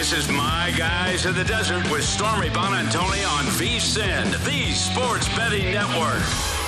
[0.00, 5.72] This is My Guys in the Desert with Stormy Buonantony on VSIN, the Sports Betting
[5.72, 6.59] Network.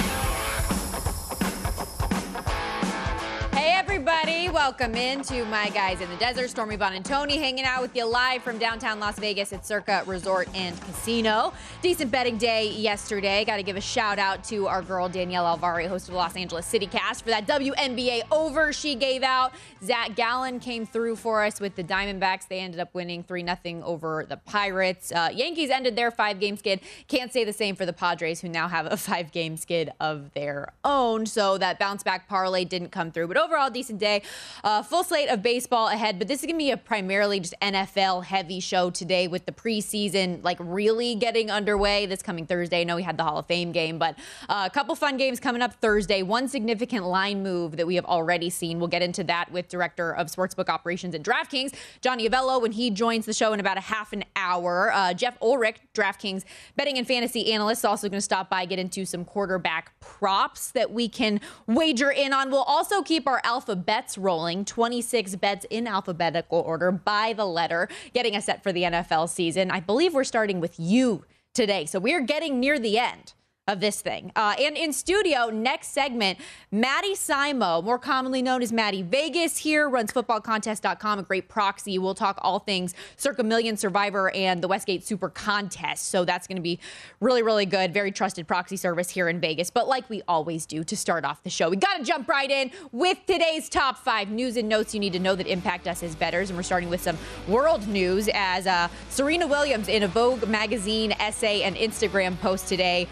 [4.52, 6.50] Welcome into My Guys in the Desert.
[6.50, 10.78] Stormy Buonantony hanging out with you live from downtown Las Vegas at Circa Resort and
[10.82, 11.54] Casino.
[11.80, 13.46] Decent betting day yesterday.
[13.46, 16.36] Got to give a shout out to our girl Danielle Alvari, host of the Los
[16.36, 19.54] Angeles City Cast, for that WNBA over she gave out.
[19.82, 22.46] Zac Gallen came through for us with the Diamondbacks.
[22.46, 25.12] They ended up winning 3 0 over the Pirates.
[25.12, 26.80] Uh, Yankees ended their five game skid.
[27.08, 30.30] Can't say the same for the Padres, who now have a five game skid of
[30.34, 31.24] their own.
[31.24, 33.28] So that bounce back parlay didn't come through.
[33.28, 34.20] But overall, decent day.
[34.64, 37.54] Uh, full slate of baseball ahead, but this is going to be a primarily just
[37.60, 42.80] NFL heavy show today with the preseason like really getting underway this coming Thursday.
[42.80, 44.16] I know we had the Hall of Fame game, but
[44.48, 46.22] uh, a couple fun games coming up Thursday.
[46.22, 48.78] One significant line move that we have already seen.
[48.78, 52.90] We'll get into that with Director of Sportsbook Operations at DraftKings, Johnny Avello, when he
[52.90, 54.92] joins the show in about a half an hour.
[54.92, 56.44] Uh, Jeff Ulrich, DraftKings
[56.76, 60.70] betting and fantasy analyst, is also going to stop by, get into some quarterback props
[60.72, 62.50] that we can wager in on.
[62.50, 64.31] We'll also keep our alpha bets rolling
[64.64, 69.70] 26 bets in alphabetical order by the letter, getting us set for the NFL season.
[69.70, 71.86] I believe we're starting with you today.
[71.86, 73.34] So we're getting near the end
[73.68, 74.32] of this thing.
[74.34, 76.36] Uh, and in studio, next segment,
[76.72, 81.96] Matty Simo, more commonly known as Matty Vegas, here runs footballcontest.com, a great proxy.
[81.96, 86.08] We'll talk all things Circa Million Survivor and the Westgate Super Contest.
[86.08, 86.80] So that's going to be
[87.20, 87.94] really, really good.
[87.94, 89.70] Very trusted proxy service here in Vegas.
[89.70, 92.50] But like we always do to start off the show, we got to jump right
[92.50, 96.02] in with today's top five news and notes you need to know that impact us
[96.02, 96.50] as bettors.
[96.50, 101.12] And we're starting with some world news as uh, Serena Williams in a Vogue magazine
[101.12, 103.06] essay and Instagram post today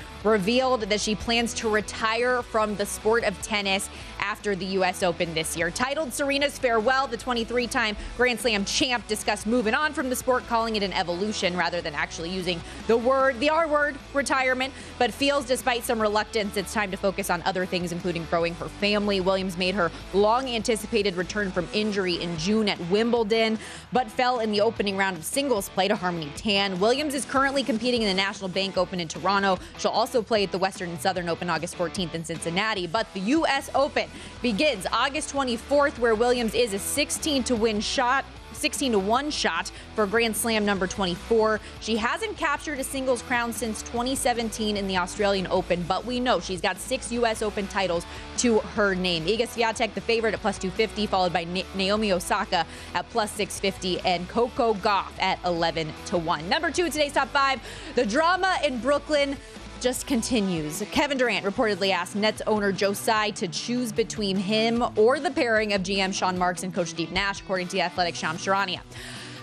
[0.44, 3.90] that she plans to retire from the sport of tennis
[4.20, 5.02] after the U.S.
[5.02, 5.70] Open this year.
[5.70, 10.46] Titled Serena's Farewell, the 23 time Grand Slam champ discussed moving on from the sport,
[10.46, 15.12] calling it an evolution rather than actually using the word, the R word, retirement, but
[15.12, 19.20] feels despite some reluctance, it's time to focus on other things, including growing her family.
[19.20, 23.58] Williams made her long anticipated return from injury in June at Wimbledon,
[23.92, 26.78] but fell in the opening round of singles play to Harmony Tan.
[26.78, 29.58] Williams is currently competing in the National Bank Open in Toronto.
[29.78, 33.21] She'll also play at the Western and Southern Open August 14th in Cincinnati, but the
[33.38, 33.69] U.S.
[33.75, 34.09] Open
[34.43, 39.71] begins August 24th, where Williams is a 16 to win shot 16 to 1 shot
[39.94, 41.61] for Grand Slam number 24.
[41.81, 46.41] She hasn't captured a singles crown since 2017 in the Australian Open, but we know
[46.41, 47.43] she's got six U.S.
[47.43, 48.05] Open titles
[48.38, 49.25] to her name.
[49.25, 54.29] Iga Swiatek, the favorite at plus 250, followed by Naomi Osaka at plus 650, and
[54.29, 56.49] Coco Gauff at 11 to 1.
[56.49, 57.61] Number two, today's top five,
[57.94, 59.37] the drama in Brooklyn
[59.81, 60.82] just continues.
[60.91, 65.73] Kevin Durant reportedly asked Nets owner Joe Tsai to choose between him or the pairing
[65.73, 68.81] of GM Sean Marks and coach Steve Nash, according to the Athletic Shams Charania.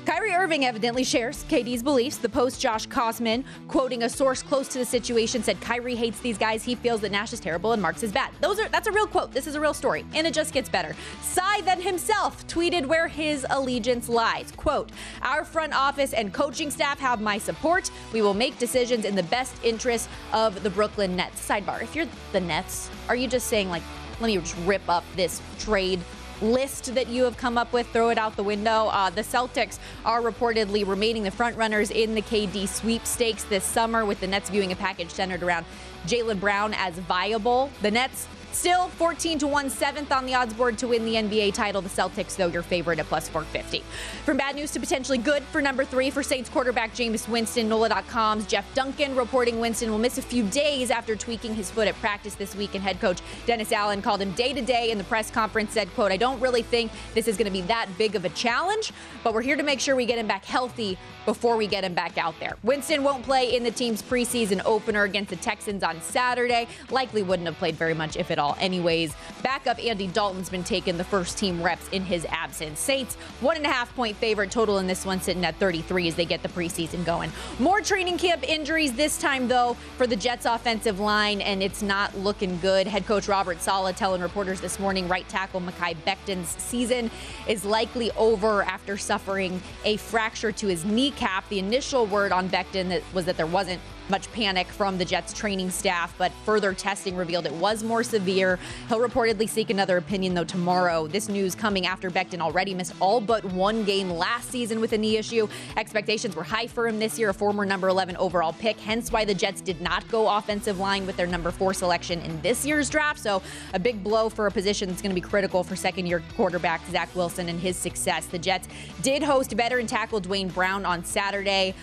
[0.07, 2.15] Kyrie Irving evidently shares KD's beliefs.
[2.15, 6.37] The post Josh Kosman, quoting a source close to the situation, said Kyrie hates these
[6.37, 6.63] guys.
[6.63, 8.31] He feels that Nash is terrible and Marks is bad.
[8.39, 9.33] Those are that's a real quote.
[9.33, 10.95] This is a real story, and it just gets better.
[11.23, 14.53] Tsai then himself tweeted where his allegiance lies.
[14.55, 14.93] Quote:
[15.23, 17.91] Our front office and coaching staff have my support.
[18.13, 21.45] We will make decisions in the best interest of the Brooklyn Nets.
[21.45, 23.83] Sidebar: If you're the Nets, are you just saying like,
[24.21, 25.99] let me rip up this trade?
[26.41, 28.87] List that you have come up with, throw it out the window.
[28.87, 34.19] Uh, the Celtics are reportedly remaining the frontrunners in the KD sweepstakes this summer, with
[34.19, 35.65] the Nets viewing a package centered around
[36.05, 37.71] Jaylen Brown as viable.
[37.81, 41.53] The Nets Still 14 to 1, seventh on the odds board to win the NBA
[41.53, 41.81] title.
[41.81, 43.83] The Celtics, though, your favorite at plus 450.
[44.25, 47.69] From bad news to potentially good for number three for Saints quarterback Jameis Winston.
[47.69, 51.95] NOLA.com's Jeff Duncan reporting Winston will miss a few days after tweaking his foot at
[51.95, 52.73] practice this week.
[52.73, 55.93] And head coach Dennis Allen called him day to day in the press conference, said,
[55.93, 58.91] quote, I don't really think this is going to be that big of a challenge,
[59.23, 61.93] but we're here to make sure we get him back healthy before we get him
[61.93, 62.55] back out there.
[62.63, 66.67] Winston won't play in the team's preseason opener against the Texans on Saturday.
[66.89, 69.15] Likely wouldn't have played very much, if all, anyways.
[69.43, 72.79] Backup Andy Dalton's been taking the first team reps in his absence.
[72.79, 76.15] Saints, one and a half point favorite total in this one, sitting at 33 as
[76.15, 77.31] they get the preseason going.
[77.59, 82.17] More training camp injuries this time, though, for the Jets offensive line, and it's not
[82.17, 82.87] looking good.
[82.87, 87.11] Head coach Robert Saleh telling reporters this morning right tackle Mekhi Becton's season
[87.47, 91.47] is likely over after suffering a fracture to his kneecap.
[91.49, 95.69] The initial word on Becton was that there wasn't much panic from the Jets training
[95.69, 98.59] staff, but further testing revealed it was more severe.
[98.87, 101.07] He'll reportedly seek another opinion, though, tomorrow.
[101.07, 104.97] This news coming after Becton already missed all but one game last season with a
[104.97, 105.47] knee issue.
[105.75, 109.25] Expectations were high for him this year, a former number 11 overall pick, hence why
[109.25, 112.89] the Jets did not go offensive line with their number four selection in this year's
[112.89, 113.19] draft.
[113.19, 113.41] So,
[113.73, 116.81] a big blow for a position that's going to be critical for second year quarterback
[116.89, 118.25] Zach Wilson and his success.
[118.27, 118.67] The Jets
[119.01, 121.73] did host veteran tackle Duane Brown on Saturday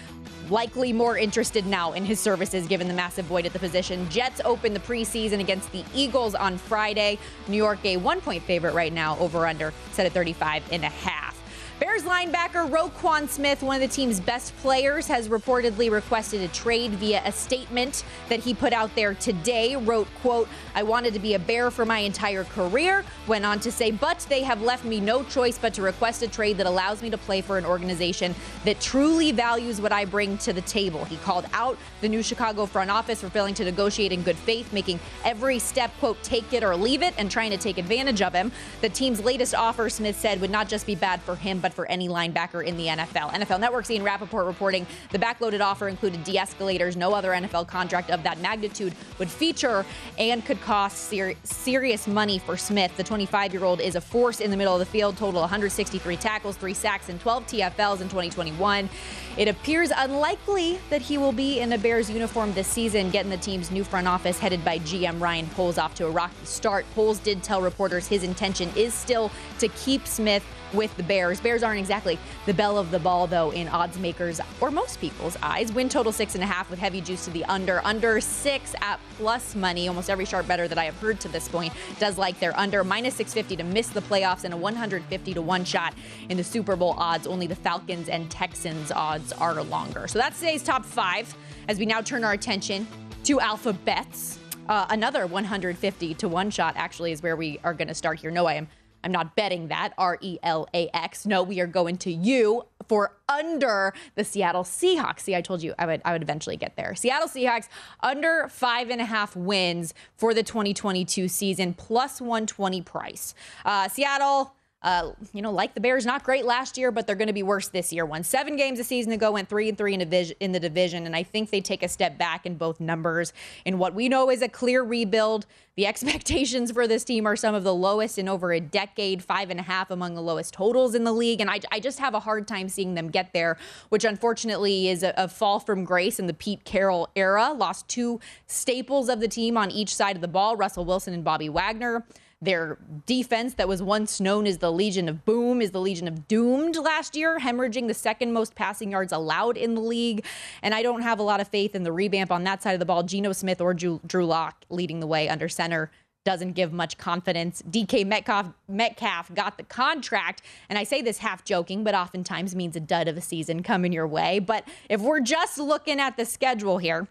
[0.51, 4.09] likely more interested now in his services given the massive void at the position.
[4.09, 7.19] Jets open the preseason against the Eagles on Friday.
[7.49, 10.89] New York a one point favorite right now, over under set at 35 and a
[10.89, 11.34] half.
[11.81, 16.93] Bears linebacker Roquan Smith, one of the team's best players, has reportedly requested a trade
[16.93, 19.75] via a statement that he put out there today.
[19.75, 23.05] Wrote, quote, I wanted to be a bear for my entire career.
[23.27, 26.29] Went on to say, but they have left me no choice but to request a
[26.29, 30.39] trade that allows me to play for an organization that truly values what I bring
[30.39, 31.05] to the table.
[31.05, 34.73] He called out the new Chicago front office for failing to negotiate in good faith,
[34.73, 38.33] making every step, quote, take it or leave it, and trying to take advantage of
[38.33, 38.53] him.
[38.81, 41.87] The team's latest offer, Smith said, would not just be bad for him, but for
[41.87, 43.33] any linebacker in the NFL.
[43.33, 46.95] NFL Network's Ian Rapoport reporting the backloaded offer included de escalators.
[46.95, 49.87] No other NFL contract of that magnitude would feature
[50.19, 52.95] and could cost ser- serious money for Smith.
[52.99, 56.19] The 25 year old is a force in the middle of the field, total 163
[56.19, 58.91] tackles, three sacks, and 12 TFLs in 2021.
[59.39, 63.39] It appears unlikely that he will be in a Bears uniform this season, getting the
[63.39, 66.85] team's new front office headed by GM Ryan Poles off to a rocky start.
[66.95, 71.41] Poles did tell reporters his intention is still to keep Smith with the Bears.
[71.41, 75.37] Bears aren't exactly the belle of the ball, though, in odds makers or most people's
[75.43, 75.73] eyes.
[75.73, 77.81] Win total six and a half with heavy juice to the under.
[77.85, 79.89] Under six at plus money.
[79.89, 82.85] Almost every sharp bettor that I have heard to this point does like their under.
[82.85, 85.95] Minus 650 to miss the playoffs and a 150 to one shot
[86.29, 87.27] in the Super Bowl odds.
[87.27, 90.09] Only the Falcons and Texans odds are longer.
[90.09, 91.35] So that's today's top five
[91.69, 92.87] as we now turn our attention
[93.25, 94.39] to alphabets.
[94.69, 98.31] Uh, another 150 to one shot actually is where we are going to start here.
[98.31, 98.69] No, I am
[99.05, 99.93] I'm not betting that.
[99.99, 101.27] R E L A X.
[101.27, 105.21] No, we are going to you for under the Seattle Seahawks.
[105.21, 106.95] See, I told you I would I would eventually get there.
[106.95, 107.69] Seattle Seahawks
[108.01, 113.35] under five and a half wins for the 2022 season, plus 120 price.
[113.65, 117.29] Uh, Seattle uh, you know, like the Bears, not great last year, but they're going
[117.29, 118.05] to be worse this year.
[118.05, 121.07] Won seven games a season ago, went three and three in, division, in the division,
[121.07, 123.33] and I think they take a step back in both numbers.
[123.65, 127.55] In what we know is a clear rebuild, the expectations for this team are some
[127.55, 130.95] of the lowest in over a decade, five and a half among the lowest totals
[130.95, 133.57] in the league, and I, I just have a hard time seeing them get there,
[133.89, 137.55] which unfortunately is a, a fall from grace in the Pete Carroll era.
[137.55, 141.25] Lost two staples of the team on each side of the ball, Russell Wilson and
[141.25, 142.05] Bobby Wagner.
[142.45, 146.29] Their defense, that was once known as the Legion of Boom, is the Legion of
[146.29, 150.27] Doomed last year, hemorrhaging the second most passing yards allowed in the league.
[150.63, 152.81] And I don't have a lot of faith in the revamp on that side of
[152.81, 153.03] the ball.
[153.03, 155.91] Geno Smith or Drew, Drew Lock leading the way under center
[156.25, 157.63] doesn't give much confidence.
[157.63, 162.77] DK Metcalf, Metcalf got the contract, and I say this half joking, but oftentimes means
[162.77, 164.39] a dud of a season coming your way.
[164.39, 167.09] But if we're just looking at the schedule here,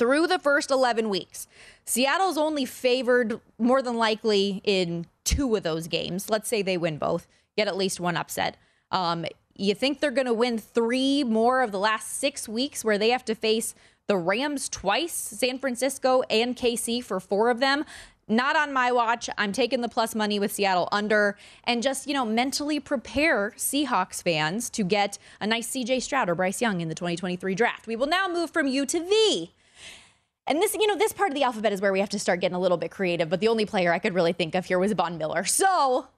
[0.00, 1.46] through the first 11 weeks.
[1.84, 6.30] Seattle's only favored more than likely in two of those games.
[6.30, 8.56] Let's say they win both, get at least one upset.
[8.90, 12.96] Um, you think they're going to win three more of the last six weeks where
[12.96, 13.74] they have to face
[14.06, 17.84] the Rams twice, San Francisco and KC for four of them?
[18.26, 19.28] Not on my watch.
[19.36, 24.22] I'm taking the plus money with Seattle under and just, you know, mentally prepare Seahawks
[24.22, 27.86] fans to get a nice CJ Stroud or Bryce Young in the 2023 draft.
[27.86, 29.52] We will now move from U to V.
[30.50, 32.40] And this, you know, this part of the alphabet is where we have to start
[32.40, 34.80] getting a little bit creative, but the only player I could really think of here
[34.80, 35.44] was Von Miller.
[35.44, 36.08] So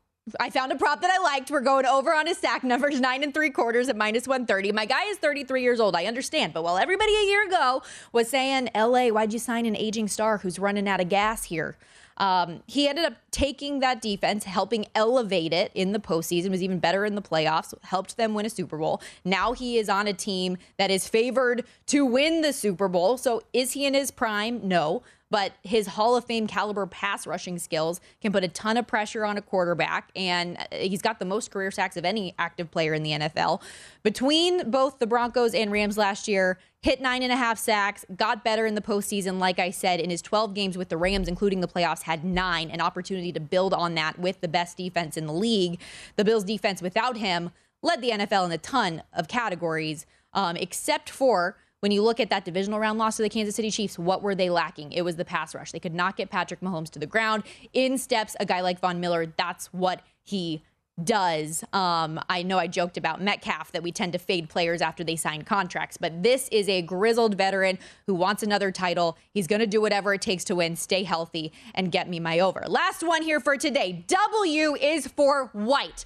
[0.41, 1.51] I found a prop that I liked.
[1.51, 4.73] We're going over on his stack numbers, nine and three quarters at minus 130.
[4.73, 5.95] My guy is 33 years old.
[5.95, 6.55] I understand.
[6.55, 10.39] But while everybody a year ago was saying, LA, why'd you sign an aging star
[10.39, 11.77] who's running out of gas here?
[12.17, 16.79] Um, he ended up taking that defense, helping elevate it in the postseason, was even
[16.79, 19.01] better in the playoffs, helped them win a Super Bowl.
[19.25, 23.17] Now he is on a team that is favored to win the Super Bowl.
[23.17, 24.61] So is he in his prime?
[24.67, 28.87] No but his Hall of Fame caliber pass rushing skills can put a ton of
[28.87, 32.93] pressure on a quarterback, and he's got the most career sacks of any active player
[32.93, 33.63] in the NFL.
[34.03, 38.45] Between both the Broncos and Rams last year, hit nine and a half sacks, got
[38.45, 41.63] better in the postseason, like I said, in his 12 games with the Rams, including
[41.63, 45.27] the playoffs, had nine, an opportunity to build on that with the best defense in
[45.27, 45.81] the league.
[46.17, 51.09] The Bills' defense without him led the NFL in a ton of categories, um, except
[51.09, 54.23] for when you look at that divisional round loss to the Kansas City Chiefs, what
[54.23, 54.93] were they lacking?
[54.93, 55.73] It was the pass rush.
[55.73, 57.43] They could not get Patrick Mahomes to the ground.
[57.73, 59.27] In steps a guy like Von Miller.
[59.37, 60.63] That's what he
[61.03, 61.65] does.
[61.73, 65.17] Um, I know I joked about Metcalf that we tend to fade players after they
[65.17, 69.19] sign contracts, but this is a grizzled veteran who wants another title.
[69.33, 72.39] He's going to do whatever it takes to win, stay healthy, and get me my
[72.39, 72.63] over.
[72.69, 74.05] Last one here for today.
[74.07, 76.05] W is for White.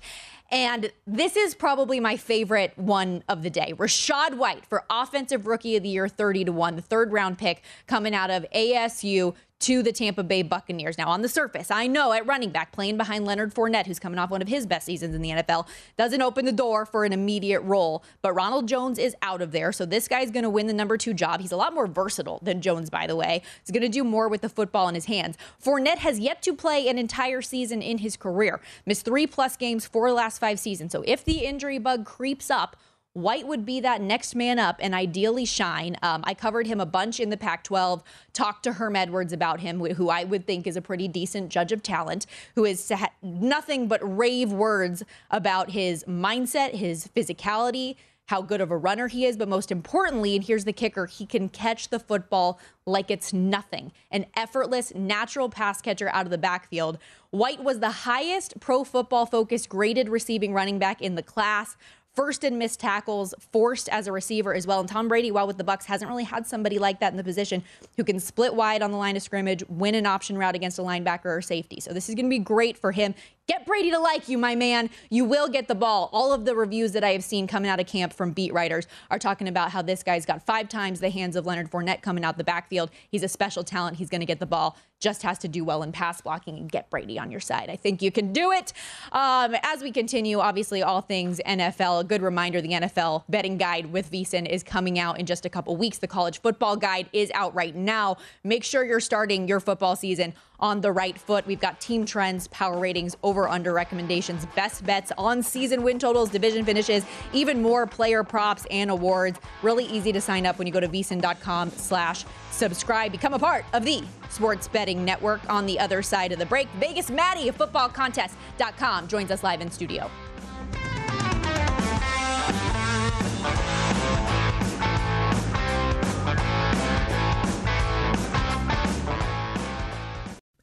[0.51, 3.75] And this is probably my favorite one of the day.
[3.77, 7.63] Rachaad White for Offensive Rookie of the Year 30 to 1, the third round pick
[7.87, 10.99] coming out of ASU to the Tampa Bay Buccaneers.
[10.99, 14.19] Now, on the surface, I know at running back, playing behind Leonard Fournette, who's coming
[14.19, 17.13] off one of his best seasons in the NFL, doesn't open the door for an
[17.13, 18.05] immediate role.
[18.21, 19.73] But Ronald Jones is out of there.
[19.73, 21.41] So this guy's going to win the number two job.
[21.41, 23.43] He's a lot more versatile than Jones, by the way.
[23.63, 25.37] He's going to do more with the football in his hands.
[25.63, 29.87] Fournette has yet to play an entire season in his career, missed three plus games
[29.87, 30.93] for the last five seasons.
[30.93, 32.77] So if the injury bug creeps up,
[33.17, 35.97] White would be that next man up and ideally shine.
[36.03, 38.03] Um, I covered him a bunch in the Pac 12,
[38.35, 41.73] talked to Herm Edwards about him, who I would think is a pretty decent judge
[41.73, 42.93] of talent, who is
[43.23, 47.97] nothing but rave words about his mindset, his physicality,
[48.27, 51.25] how good of a runner he is, but most importantly, and here's the kicker, he
[51.25, 53.93] can catch the football like it's nothing.
[54.11, 56.99] An effortless, natural pass catcher out of the backfield.
[57.31, 61.77] White was the highest pro football focused graded receiving running back in the class
[62.17, 64.81] first in missed tackles, forced as a receiver as well.
[64.81, 67.25] And Tom Brady, while with the Bucs, hasn't really had somebody like that in the
[67.25, 67.63] position
[67.97, 70.83] who can split wide on the line of scrimmage, win an option route against a
[70.83, 71.79] linebacker or safety.
[71.79, 73.15] So this is going to be great for him.
[73.47, 74.91] Get Brady to like you, my man.
[75.09, 76.11] You will get the ball.
[76.13, 78.89] All of the reviews that I have seen coming out of camp from beat writers
[79.09, 82.25] are talking about how this guy's got five times the hands of Leonard Fournette coming
[82.25, 82.91] out the backfield.
[83.09, 83.99] He's a special talent.
[83.99, 84.77] He's going to get the ball.
[84.99, 87.71] Just has to do well in pass blocking and get Brady on your side.
[87.71, 88.73] I think you can do it.
[89.13, 92.01] Um, as we continue, obviously, all things NFL.
[92.01, 95.51] A good reminder the NFL betting guide with VSIN is coming out in just a
[95.51, 95.99] couple weeks.
[95.99, 98.17] The college football guide is out right now.
[98.43, 101.47] Make sure you're starting your football season on the right foot.
[101.47, 106.31] We've got team trends, power ratings, over under recommendations, best bets on season win totals,
[106.31, 109.39] division finishes, even more player props and awards.
[109.63, 113.13] Really easy to sign up when you go to vsin.com slash subscribe.
[113.13, 116.69] Become a part of the sports betting network on the other side of the break.
[116.79, 120.11] Vegas Matty of footballcontest.com joins us live in studio.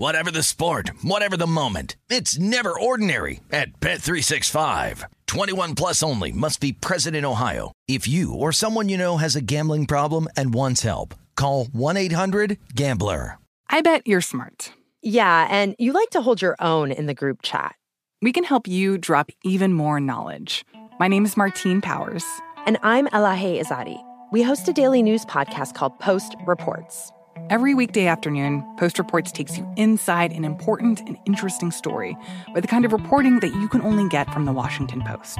[0.00, 1.94] Whatever the sport, whatever the moment.
[2.08, 5.04] It's never ordinary at Bet365.
[5.26, 7.72] 21 plus only must be present in Ohio.
[7.86, 13.36] If you or someone you know has a gambling problem and wants help, call 1-800-GAMBLER.
[13.68, 14.72] I bet you're smart.
[15.02, 17.74] Yeah, and you like to hold your own in the group chat.
[18.22, 20.64] We can help you drop even more knowledge.
[20.98, 22.24] My name is Martine Powers.
[22.64, 24.02] And I'm Elahe Izadi.
[24.32, 27.12] We host a daily news podcast called Post Reports.
[27.48, 32.16] Every weekday afternoon, Post Reports takes you inside an important and interesting story
[32.52, 35.38] with the kind of reporting that you can only get from the Washington Post.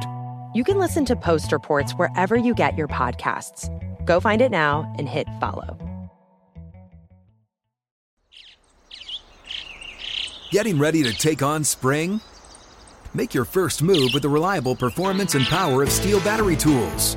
[0.54, 3.68] You can listen to Post Reports wherever you get your podcasts.
[4.06, 5.76] Go find it now and hit follow.
[10.50, 12.20] Getting ready to take on spring?
[13.14, 17.16] Make your first move with the reliable performance and power of STIHL battery tools.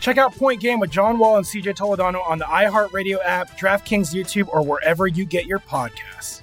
[0.00, 4.14] Check out Point Game with John Wall and CJ Toledano on the iHeartRadio app, DraftKings
[4.14, 6.42] YouTube, or wherever you get your podcasts.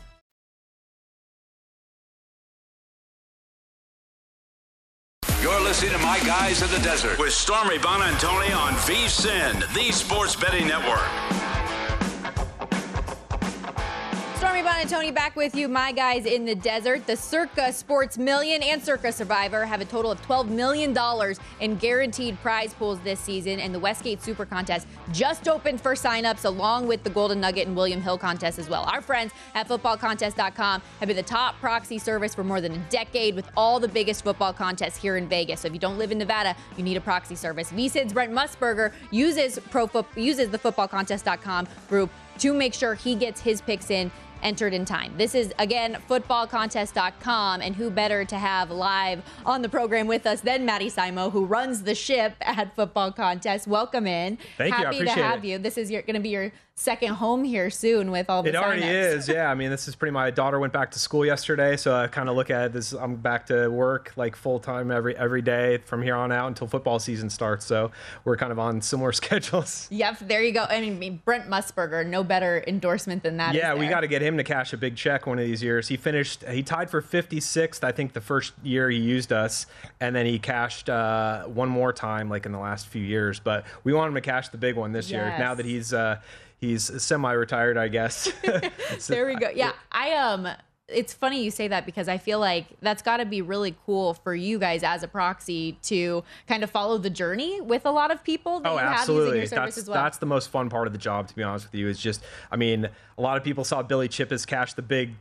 [5.41, 10.37] You're listening to My Guys in the Desert with Stormy Buonantony on VSIN, the Sports
[10.37, 11.52] Betting Network.
[14.83, 17.07] Stormy Buonantony back with you, my guys in the desert.
[17.07, 20.97] The Circa Sports Million and Circa Survivor have a total of $12 million
[21.61, 26.43] in guaranteed prize pools this season, and the Westgate Super Contest just opened for signups
[26.45, 28.83] along with the Golden Nugget and William Hill contest as well.
[28.83, 33.35] Our friends at footballcontest.com have been the top proxy service for more than a decade
[33.35, 35.61] with all the biggest football contests here in Vegas.
[35.61, 37.71] So if you don't live in Nevada, you need a proxy service.
[37.71, 43.61] VSIN's Brent Musburger uses pro uses the footballcontest.com group to make sure he gets his
[43.61, 44.11] picks in
[44.43, 45.13] entered in time.
[45.17, 50.41] This is again footballcontest.com and who better to have live on the program with us
[50.41, 53.67] than Matty Simo who runs the ship at Football Contest.
[53.67, 54.37] Welcome in.
[54.57, 54.85] Thank you.
[54.85, 55.47] Happy to have it.
[55.47, 55.57] you.
[55.57, 58.83] This is going to be your second home here soon with all the It already
[58.83, 59.49] is, yeah.
[59.49, 60.11] I mean, this is pretty.
[60.11, 62.93] My daughter went back to school yesterday, so I kind of look at this.
[62.93, 66.67] I'm back to work like full time every every day from here on out until
[66.67, 67.65] football season starts.
[67.65, 67.91] So
[68.25, 69.87] we're kind of on similar schedules.
[69.91, 70.65] Yep, there you go.
[70.67, 73.53] I mean, Brent Musburger, no better endorsement than that.
[73.53, 75.87] yeah, we got to get him to cash a big check one of these years.
[75.87, 76.43] He finished.
[76.49, 79.67] He tied for 56th, I think, the first year he used us,
[79.99, 83.39] and then he cashed uh, one more time, like in the last few years.
[83.39, 85.35] But we want him to cash the big one this year.
[85.37, 86.19] Now that he's uh,
[86.63, 88.31] he's semi-retired, I guess.
[88.99, 89.49] so, there we go.
[89.53, 90.47] Yeah, I um
[90.89, 94.15] it's funny you say that because I feel like that's got to be really cool
[94.15, 98.11] for you guys as a proxy to kind of follow the journey with a lot
[98.11, 99.37] of people that Oh, you have using absolutely.
[99.37, 100.03] your service That's as well.
[100.03, 101.87] that's the most fun part of the job, to be honest with you.
[101.87, 102.21] Is just,
[102.51, 105.11] I mean, a lot of people saw Billy Chippis cash the big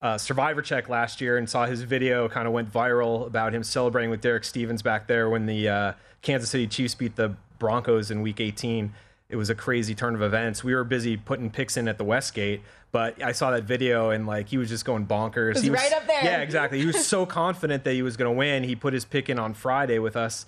[0.00, 3.62] uh, Survivor check last year and saw his video kind of went viral about him
[3.62, 5.92] celebrating with Derek Stevens back there when the uh,
[6.22, 8.92] Kansas City Chiefs beat the Broncos in Week 18.
[9.28, 10.62] It was a crazy turn of events.
[10.62, 12.60] We were busy putting picks in at the Westgate,
[12.92, 15.50] but I saw that video and like he was just going bonkers.
[15.50, 16.22] It was he right up there.
[16.22, 16.78] Yeah, exactly.
[16.78, 18.64] He was so confident that he was going to win.
[18.64, 20.44] He put his pick in on Friday with us,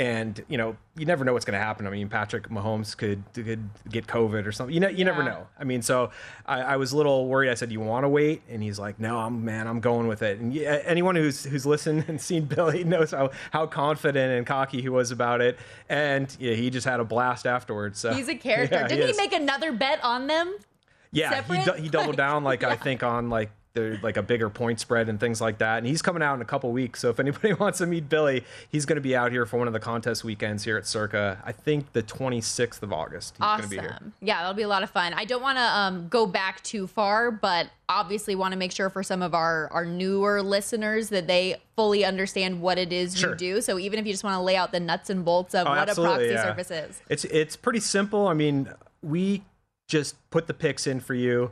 [0.00, 1.86] and you know you never know what's going to happen.
[1.86, 4.72] I mean, Patrick Mahomes could could get COVID or something.
[4.72, 5.46] You know, you never know.
[5.58, 6.10] I mean, so
[6.46, 7.50] I, I was a little worried.
[7.50, 10.22] I said, "You want to wait?" And he's like, "No, I'm man, I'm going with
[10.22, 14.46] it." And yeah, anyone who's who's listened and seen Billy knows how how confident and
[14.46, 15.58] cocky he was about it.
[15.90, 17.98] And yeah, he just had a blast afterwards.
[18.00, 18.76] So He's a character.
[18.76, 19.16] Yeah, Didn't he is.
[19.18, 20.56] make another bet on them?
[21.12, 21.64] Yeah, separate?
[21.66, 25.08] du- he doubled down like I think on like the like a bigger point spread
[25.08, 25.78] and things like that.
[25.78, 27.00] And he's coming out in a couple weeks.
[27.00, 29.66] So if anybody wants to meet Billy, he's going to be out here for one
[29.68, 31.40] of the contest weekends here at Circa.
[31.44, 33.36] I think the 26th of August.
[33.36, 33.92] He's going to be here.
[33.94, 34.12] Awesome.
[34.20, 35.12] Yeah, that'll be a lot of fun.
[35.14, 38.90] I don't want to um, go back too far, but obviously want to make sure
[38.90, 43.30] for some of our, our newer listeners that they fully understand what it is Sure.
[43.30, 43.60] you do.
[43.60, 45.70] So even if you just want to lay out the nuts and bolts of Oh,
[45.70, 46.42] what a proxy yeah.
[46.44, 47.02] service is.
[47.08, 48.28] It's it's pretty simple.
[48.28, 48.68] I mean,
[49.02, 49.42] we
[49.88, 51.50] just put the picks in for you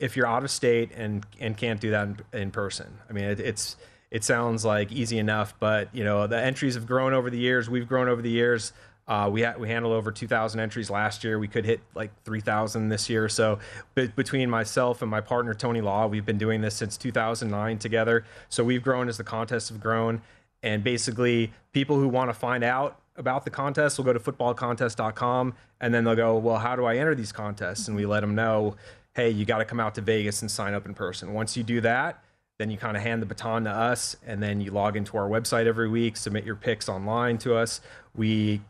[0.00, 2.98] if you're out of state and and can't do that in, in person.
[3.08, 3.76] I mean, it, it's
[4.10, 7.70] it sounds like easy enough, but you know the entries have grown over the years.
[7.70, 8.72] We've grown over the years.
[9.06, 11.36] Uh, we ha- we handled over 2,000 entries last year.
[11.36, 13.28] We could hit like 3,000 this year.
[13.28, 13.58] So
[13.96, 18.24] be- between myself and my partner Tony Law, we've been doing this since 2009 together.
[18.48, 20.22] So we've grown as the contests have grown,
[20.62, 25.54] and basically people who want to find out about the contest will go to footballcontest.com
[25.80, 27.88] and then they'll go, well, how do I enter these contests?
[27.88, 28.76] And we let them know,
[29.14, 31.32] hey, you got to come out to Vegas and sign up in person.
[31.32, 32.22] Once you do that,
[32.58, 35.28] then you kind of hand the baton to us and then you log into our
[35.28, 37.80] website every week, submit your picks online to us.
[38.14, 38.60] We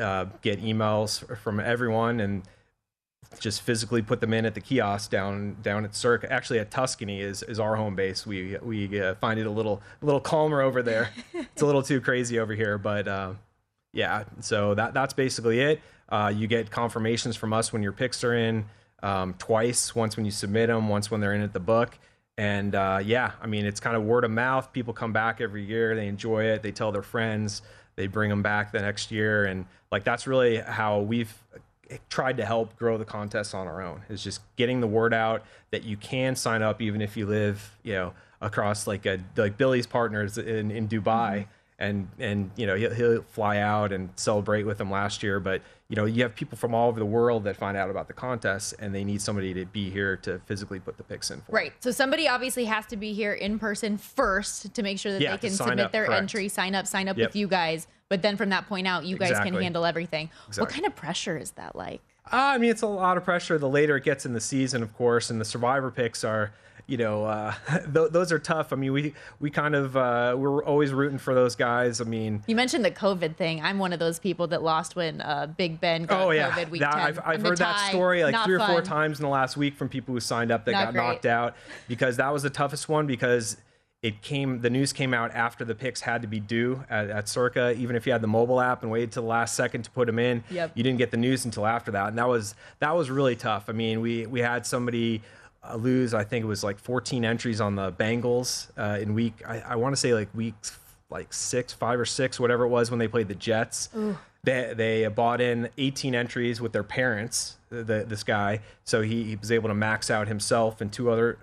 [0.00, 2.42] uh, get emails from everyone and
[3.38, 6.30] just physically put them in at the kiosk down down at Circa.
[6.32, 8.26] Actually, at Tuscany is, is our home base.
[8.26, 11.10] We we uh, find it a little a little calmer over there.
[11.34, 13.34] it's a little too crazy over here, but uh,
[13.92, 14.24] yeah.
[14.40, 15.80] So that that's basically it.
[16.08, 18.64] Uh, you get confirmations from us when your picks are in
[19.02, 19.94] um, twice.
[19.94, 21.98] Once when you submit them, once when they're in at the book.
[22.38, 24.72] And uh, yeah, I mean, it's kind of word of mouth.
[24.72, 25.94] People come back every year.
[25.94, 26.62] They enjoy it.
[26.62, 27.62] They tell their friends.
[27.96, 29.44] They bring them back the next year.
[29.44, 31.34] And like that's really how we've
[32.08, 35.44] tried to help grow the contest on our own is just getting the word out
[35.70, 39.56] that you can sign up even if you live you know across like a like
[39.56, 41.46] billy's partners in, in dubai
[41.80, 45.62] and and you know he'll, he'll fly out and celebrate with them last year but
[45.88, 48.12] you know you have people from all over the world that find out about the
[48.12, 51.50] contest and they need somebody to be here to physically put the picks in for
[51.52, 51.72] Right.
[51.80, 55.32] So somebody obviously has to be here in person first to make sure that Yeah,
[55.32, 56.22] they can submit up, their correct.
[56.22, 57.30] entry, sign up, sign up Yep.
[57.30, 57.88] with you guys.
[58.08, 60.30] But then from that point out, you guys can handle everything.
[60.58, 62.02] What kind of pressure is that like?
[62.32, 64.82] Uh, I mean, it's a lot of pressure the later it gets in the season,
[64.82, 66.52] of course, and the survivor picks are,
[66.90, 67.54] you know, uh,
[67.94, 68.72] th- those are tough.
[68.72, 72.00] I mean, we we kind of uh, we're always rooting for those guys.
[72.00, 73.62] I mean, You mentioned the COVID thing.
[73.62, 76.70] I'm one of those people that lost when uh, Big Ben got oh yeah, COVID
[76.70, 77.00] week That- 10.
[77.00, 79.88] I've, I've heard that story like three or four times in the last week from
[79.88, 81.02] people who signed up that Not got great.
[81.02, 81.56] knocked out
[81.88, 83.56] because that was the toughest one because
[84.02, 87.28] it came the news came out after the picks had to be due at, at
[87.28, 87.74] Circa.
[87.76, 90.06] Even if you had the mobile app and waited till the last second to put
[90.06, 90.72] them in, Yep.
[90.74, 93.66] you didn't get the news until after that, and that was that was really tough.
[93.68, 95.20] I mean, we we had somebody
[95.76, 96.14] lose.
[96.14, 99.34] I think it was like 14 entries on the Bengals uh, in week.
[99.46, 100.54] I, I want to say like week
[101.10, 103.88] like six, five or six, whatever it was when they played the Jets.
[103.96, 104.16] Ooh.
[104.42, 107.56] They they bought in 18 entries with their parents.
[107.68, 111.38] The, this guy, so he, he was able to max out himself and two other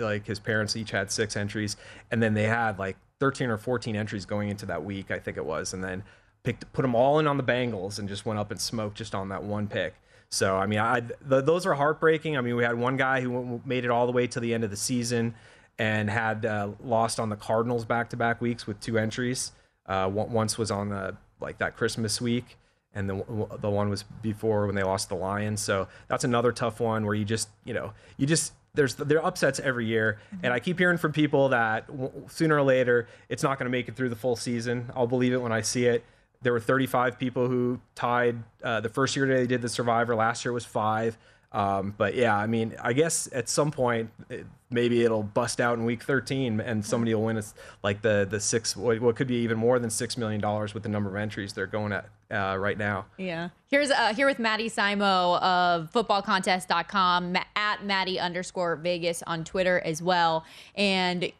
[0.00, 1.76] like his parents each had six entries
[2.10, 5.36] and then they had like 13 or 14 entries going into that week i think
[5.36, 6.02] it was and then
[6.42, 9.14] picked put them all in on the bengals and just went up and smoked just
[9.14, 9.94] on that one pick
[10.30, 13.60] so i mean i th- those are heartbreaking i mean we had one guy who
[13.64, 15.34] made it all the way to the end of the season
[15.78, 19.52] and had uh, lost on the cardinals back-to-back weeks with two entries
[19.86, 22.56] uh, once was on the like that christmas week
[22.94, 23.14] and the
[23.60, 25.60] the one was before when they lost the Lions.
[25.60, 29.26] So that's another tough one where you just you know you just there's there are
[29.26, 33.42] upsets every year, and I keep hearing from people that w- sooner or later it's
[33.42, 34.90] not going to make it through the full season.
[34.94, 36.04] I'll believe it when I see it.
[36.42, 40.14] There were 35 people who tied uh, the first year they did the Survivor.
[40.14, 41.18] Last year was five.
[41.50, 45.78] Um, but yeah, I mean, I guess at some point it, maybe it'll bust out
[45.78, 47.38] in week 13 and somebody will win.
[47.38, 50.74] It's like the the six what, what could be even more than six million dollars
[50.74, 53.06] with the number of entries they're going at uh, right now.
[53.16, 53.48] Yeah.
[53.70, 60.02] Here's uh, here with Matty Simo of footballcontest.com at Matty underscore Vegas on Twitter as
[60.02, 60.44] well.
[60.74, 61.32] And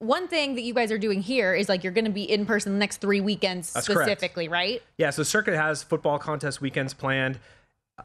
[0.00, 2.46] one thing that you guys are doing here is like you're going to be in
[2.46, 4.08] person the next three weekends That's correct.
[4.10, 4.82] specifically, right?
[4.96, 7.38] Yeah, so Circa has football contest weekends planned.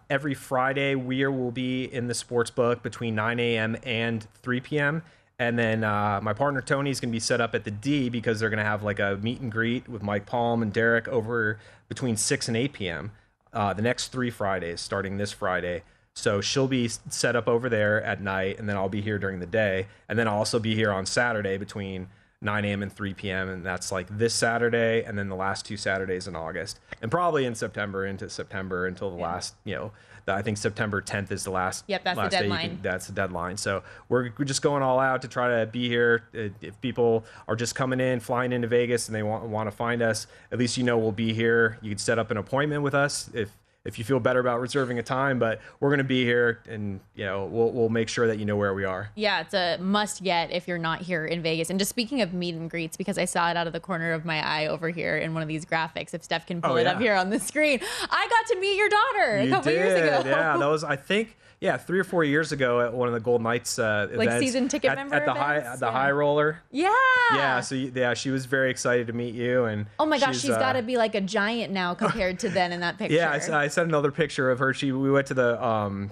[0.09, 3.77] Every Friday, we will be in the sports book between 9 a.m.
[3.83, 5.03] and 3 p.m.
[5.37, 8.09] And then uh, my partner Tony is going to be set up at the D
[8.09, 11.07] because they're going to have like a meet and greet with Mike Palm and Derek
[11.07, 13.11] over between 6 and 8 p.m.
[13.51, 15.83] Uh, the next three Fridays, starting this Friday.
[16.15, 19.39] So she'll be set up over there at night, and then I'll be here during
[19.39, 19.87] the day.
[20.07, 22.07] And then I'll also be here on Saturday between
[22.41, 22.83] 9 a.m.
[22.83, 23.49] and 3 p.m.
[23.49, 27.45] And that's like this Saturday, and then the last two Saturdays in August, and probably
[27.45, 29.91] in September into September until the last, you know,
[30.25, 31.83] the, I think September 10th is the last.
[31.87, 32.69] Yep, that's the last day deadline.
[32.69, 33.57] can- that's the deadline.
[33.57, 36.23] So we're, we're just going all out to try to be here.
[36.33, 39.75] Uh, If people are just coming in, flying into Vegas, and they want want to
[39.75, 41.79] find us, at least you know we'll be here.
[41.81, 43.49] You can set up an appointment with us if
[43.85, 45.39] if you feel better about reserving a time.
[45.39, 48.45] But we're going to be here, and you know we'll we'll make sure that you
[48.45, 49.09] know where we are.
[49.15, 51.69] Yeah, it's a must get if you're not here in Vegas.
[51.69, 54.13] And just speaking of meet and greets, because I saw it out of the corner
[54.13, 56.75] of my eye over here in one of these graphics, if Steph can pull Oh,
[56.77, 56.91] it yeah.
[56.93, 59.93] up here on the screen, I got to meet your daughter a You couple years
[59.93, 60.29] did, ago.
[60.29, 63.19] Yeah, that was I think yeah three or four years ago at one of the
[63.19, 65.73] Golden Knights uh, Like events season ticket at, member at the high events?
[65.75, 65.91] at the Yeah.
[65.93, 66.59] High Roller.
[66.71, 66.93] yeah.
[67.33, 70.41] Yeah, so yeah, she was very excited to meet you, and Oh my gosh, she's,
[70.41, 73.15] she's uh, got to be like a giant now compared to then in that picture.
[73.15, 74.73] Yeah, I sent another picture of her.
[74.73, 76.11] She we went to the um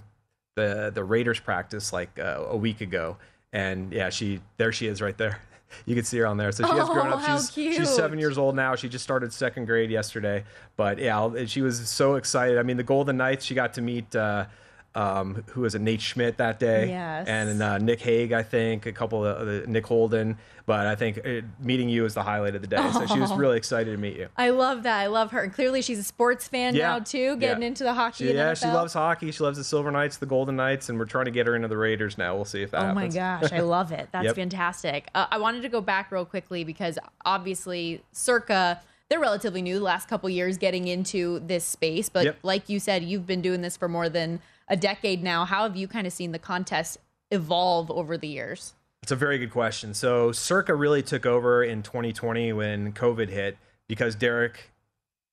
[0.55, 3.17] the the Raiders practice like uh, a week ago,
[3.53, 5.39] and yeah, she there she is right there.
[5.85, 6.51] You can see her on there.
[6.51, 7.21] So she has grown Oh, up.
[7.21, 7.75] how She's cute.
[7.75, 8.75] she's seven years old now.
[8.75, 10.43] She just started second grade yesterday.
[10.75, 12.57] But yeah, she was so excited.
[12.57, 13.45] I mean, the Golden Knights.
[13.45, 14.13] She got to meet.
[14.13, 14.47] Uh,
[14.95, 15.81] um, who was it?
[15.81, 17.27] Nate Schmidt that day, Yes.
[17.27, 20.37] and uh, Nick Hague, I think, a couple of uh, Nick Holden.
[20.65, 22.77] But I think uh, meeting you was the highlight of the day.
[22.93, 23.35] So she was Oh.
[23.37, 24.27] really excited to meet you.
[24.37, 24.99] I love that.
[24.99, 25.41] I love her.
[25.41, 26.89] and Clearly, she's a sports fan Yeah.
[26.89, 27.67] now too, getting Yeah.
[27.69, 28.27] into the hockey.
[28.27, 29.31] She, yeah, she loves hockey.
[29.31, 31.67] She loves the Silver Knights, the Golden Knights, and we're trying to get her into
[31.67, 32.35] the Raiders now.
[32.35, 34.09] We'll see if that Oh my gosh, I love it.
[34.13, 34.35] That's Yep.
[34.35, 35.07] fantastic.
[35.15, 39.83] Uh, I wanted to go back real quickly because obviously, Circa, they're relatively new the
[39.83, 42.07] last couple years getting into this space.
[42.07, 42.37] But Yep.
[42.43, 44.39] like you said, you've been doing this for more than
[44.71, 45.45] a decade now.
[45.45, 46.97] How have you kind of seen the contest
[47.29, 48.73] evolve over the years?
[49.03, 49.93] It's a very good question.
[49.93, 53.57] So Circa really took over in 2020 when COVID hit
[53.87, 54.71] because Derek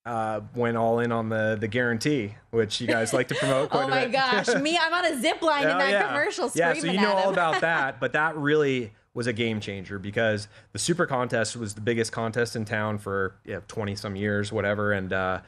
[0.05, 3.85] uh, went all in on the the guarantee, which you guys like to promote quite
[3.85, 6.07] oh my gosh, me, I'm on a zip line in Oh, that yeah.
[6.09, 9.99] commercial Yeah, so you know all about that, but that really was a game changer
[9.99, 14.51] because the Super Contest was the biggest contest in town for yeah, 20 some years,
[14.51, 15.41] whatever, and uh,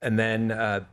[0.00, 0.84] and then uh,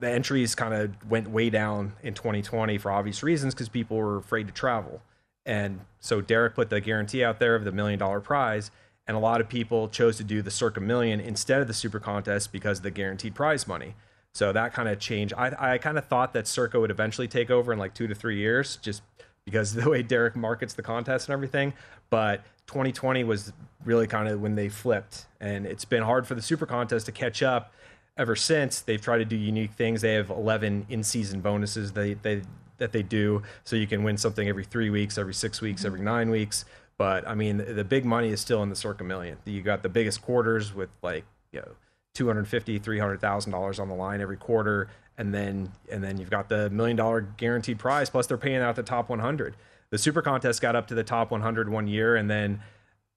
[0.00, 4.16] the entries kind of went way down in 2020 for obvious reasons because people were
[4.16, 5.02] afraid to travel.
[5.44, 8.70] And so Derek put the guarantee out there of the million dollar prize,
[9.06, 11.98] and a lot of people chose to do the Circa Million instead of the Super
[11.98, 13.94] Contest because of the guaranteed prize money.
[14.34, 15.32] So that kind of changed.
[15.36, 18.14] I, I kind of thought that Circa would eventually take over in like two to
[18.14, 19.02] three years, just
[19.46, 21.72] because of the way Derek markets the contest and everything.
[22.10, 23.52] But 2020 was
[23.84, 27.12] really kind of when they flipped, and it's been hard for the Super Contest to
[27.12, 27.72] catch up
[28.18, 30.02] ever since they've tried to do unique things.
[30.02, 32.42] They have 11 in-season bonuses they, they
[32.78, 36.00] that they do, so you can win something every three weeks, every six weeks, every
[36.00, 36.64] nine weeks.
[36.96, 39.38] But I mean, the big money is still in the Circa Million.
[39.44, 41.72] You got the biggest quarters with like you know
[42.14, 46.70] 250 300000 dollars on the line every quarter and then and then you've got the
[46.70, 49.54] million dollar guaranteed prize plus they're paying out the top 100
[49.90, 52.60] the super contest got up to the top 100 one year and then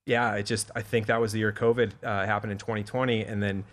[0.06, 3.42] yeah it just i think that was the year covid uh, happened in 2020 and
[3.42, 3.64] then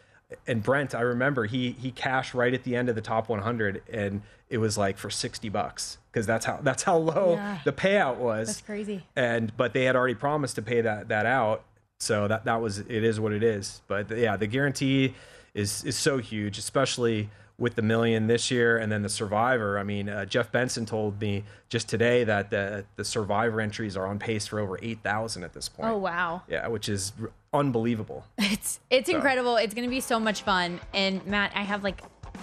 [0.47, 3.83] and brent i remember he he cashed right at the end of the top 100
[3.93, 7.59] and it was like for 60 bucks because that's how that's how low Yeah.
[7.65, 9.05] the payout was That's crazy.
[9.17, 11.65] and but they had already promised to pay that that out
[11.99, 15.15] so that that was it is what it is but yeah the guarantee
[15.55, 19.83] is is so huge especially with the million this year and then the survivor i
[19.83, 24.17] mean uh, jeff benson told me just today that the the survivor entries are on
[24.19, 26.43] pace for over 8000 at this point Oh wow.
[26.49, 29.17] yeah which is r- unbelievable It's it's So.
[29.17, 29.57] incredible.
[29.57, 30.81] It's going to be so much fun.
[30.95, 32.03] And Matt, I have like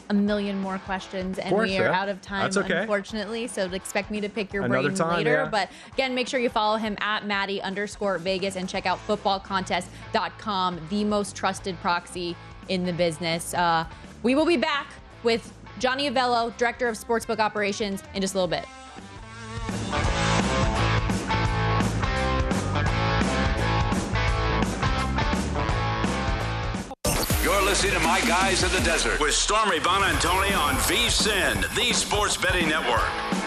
[0.09, 1.99] a million more questions, and course, we are yeah.
[2.01, 2.81] out of time, okay.
[2.81, 3.47] unfortunately.
[3.47, 5.31] So expect me to pick your Another brain time, later.
[5.43, 5.49] yeah.
[5.49, 10.79] But again, make sure you follow him at Matty underscore Vegas and check out footballcontest.com,
[10.89, 12.35] the most trusted proxy
[12.69, 13.53] in the business.
[13.53, 13.85] Uh,
[14.23, 14.87] We will be back
[15.25, 18.65] with Johnny Avello, Director of Sportsbook Operations, in just a little bit.
[27.43, 32.37] You're listening to My Guys in the Desert with Stormy Buonantony on VSIN, the Sports
[32.37, 33.44] Betting Network.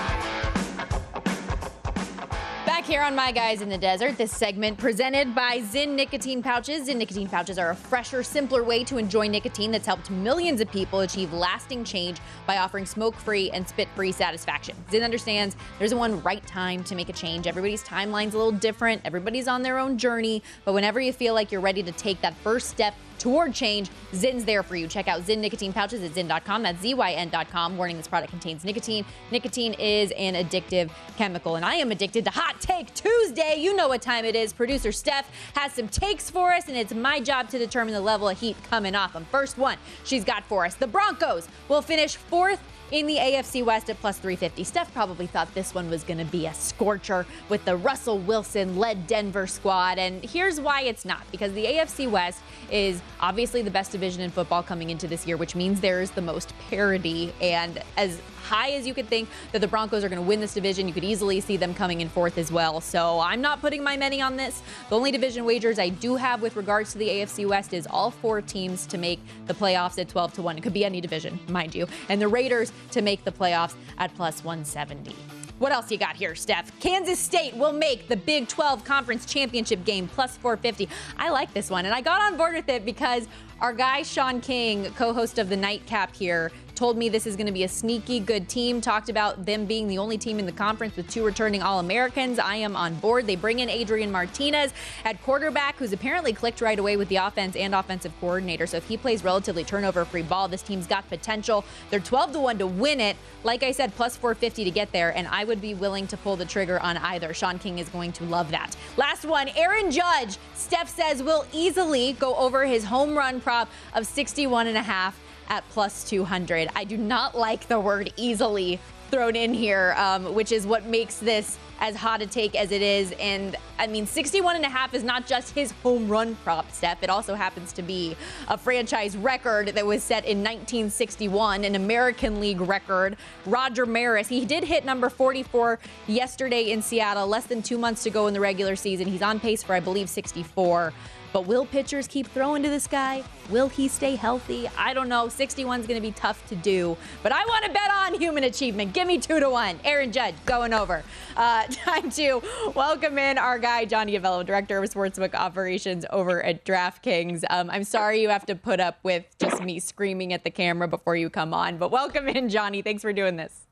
[2.88, 6.88] Here on My Guys in the Desert, this segment presented by Zyn nicotine pouches.
[6.88, 10.70] Zyn nicotine pouches are a fresher, simpler way to enjoy nicotine that's helped millions of
[10.70, 14.74] people achieve lasting change by offering smoke-free and spit-free satisfaction.
[14.90, 17.46] Zyn understands there's one right time to make a change.
[17.46, 19.02] Everybody's timeline's a little different.
[19.04, 22.34] Everybody's on their own journey, but whenever you feel like you're ready to take that
[22.36, 24.86] first step toward change, Zyn's there for you.
[24.86, 26.62] Check out Zyn nicotine pouches at zyn.com.
[26.62, 27.76] That's Z-Y-N.com.
[27.76, 29.04] Warning, this product contains nicotine.
[29.30, 33.56] Nicotine is an addictive chemical, and I am addicted to Hot Take Tuesday.
[33.58, 34.52] You know what time it is.
[34.52, 38.28] Producer Steph has some takes for us, and it's my job to determine the level
[38.28, 39.26] of heat coming off them.
[39.30, 40.74] First one she's got for us.
[40.74, 44.64] The Broncos will finish fourth in the AFC West at plus 350.
[44.64, 48.76] Steph probably thought this one was going to be a scorcher with the Russell Wilson
[48.76, 49.98] led Denver squad.
[49.98, 54.30] And here's why it's not because the AFC West is obviously the best division in
[54.30, 57.32] football coming into this year, which means there's the most parity.
[57.40, 60.54] And as high as you could think that the Broncos are going to win this
[60.54, 62.80] division, you could easily see them coming in fourth as well.
[62.80, 64.62] So I'm not putting my money on this.
[64.88, 68.10] The only division wagers I do have with regards to the AFC West is all
[68.10, 70.58] four teams to make the playoffs at 12 to 1.
[70.58, 71.86] It could be any division, mind you.
[72.08, 75.14] And the Raiders to make the playoffs at plus 170.
[75.58, 76.78] What else you got here, Steph?
[76.78, 80.88] Kansas State will make the Big 12 Conference Championship game plus 450.
[81.16, 83.26] I like this one, and I got on board with it because
[83.60, 87.52] our guy Sean King, co-host of the Nightcap here, told me this is going to
[87.52, 88.80] be a sneaky good team.
[88.80, 92.38] Talked about them being the only team in the conference with two returning All Americans.
[92.38, 93.26] I am on board.
[93.26, 94.72] They bring in Adrian Martinez
[95.04, 98.64] at quarterback, who's apparently clicked right away with the offense and offensive coordinator.
[98.68, 101.64] So if he plays relatively turnover free ball, this team's got potential.
[101.90, 103.16] They're 12 to 1 to win it.
[103.42, 106.36] Like I said, plus 450 to get there, and I would be willing to pull
[106.36, 107.34] the trigger on either.
[107.34, 108.76] Sean King is going to love that.
[108.96, 114.06] Last one, Aaron Judge, Steph says will easily go over his home run prop of
[114.06, 116.68] 61 and a half at plus 200.
[116.74, 118.80] I do not like the word easily
[119.10, 122.82] thrown in here, um, which is what makes this as hot a take as it
[122.82, 123.14] is.
[123.20, 127.02] And I mean, 61 and a half is not just his home run prop, Steph.
[127.02, 128.16] It also happens to be
[128.48, 133.16] a franchise record that was set in 1961, an American League record.
[133.46, 138.10] Roger Maris, he did hit number 44 yesterday in Seattle, less than two months to
[138.10, 139.06] go in the regular season.
[139.06, 140.92] He's on pace for, I believe, 64.
[141.32, 143.22] But will pitchers keep throwing to this guy?
[143.50, 144.68] Will he stay healthy?
[144.76, 145.28] I don't know.
[145.28, 146.96] 61 is going to be tough to do.
[147.22, 148.92] But I want to bet on human achievement.
[148.92, 149.78] Give me two to one.
[149.84, 151.02] Aaron Judge going over.
[151.36, 152.42] Uh, time to
[152.74, 157.44] welcome in our guy, Johnny Avello, Director of Sportsbook Operations over at DraftKings.
[157.50, 160.88] Um, I'm sorry you have to put up with just me screaming at the camera
[160.88, 161.78] before you come on.
[161.78, 162.82] But welcome in, Johnny.
[162.82, 163.67] Thanks for doing this.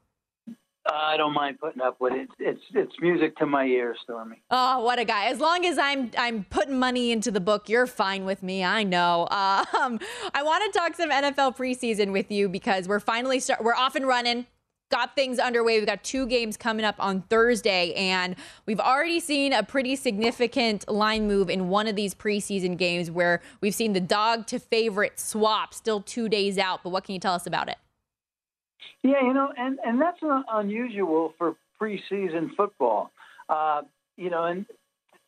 [0.89, 2.29] I don't mind putting up with it.
[2.39, 4.43] It's it's music to my ears, Stormy.
[4.51, 5.27] Oh, what a guy!
[5.27, 8.65] As long as I'm I'm putting money into the book, you're fine with me.
[8.65, 9.29] I know.
[9.77, 10.01] Um,
[10.33, 13.63] I want to talk some NFL preseason with you because we're finally start.
[13.63, 14.47] We're off and running.
[14.91, 15.79] Got things underway.
[15.79, 20.89] We've got two games coming up on Thursday, and we've already seen a pretty significant
[20.91, 25.19] line move in one of these preseason games where we've seen the dog to favorite
[25.19, 26.83] swap still two days out.
[26.83, 27.77] But what can you tell us about it?
[29.03, 33.11] Yeah, you know, and and that's not unusual for preseason football.
[33.49, 33.83] Uh,
[34.17, 34.67] you know, and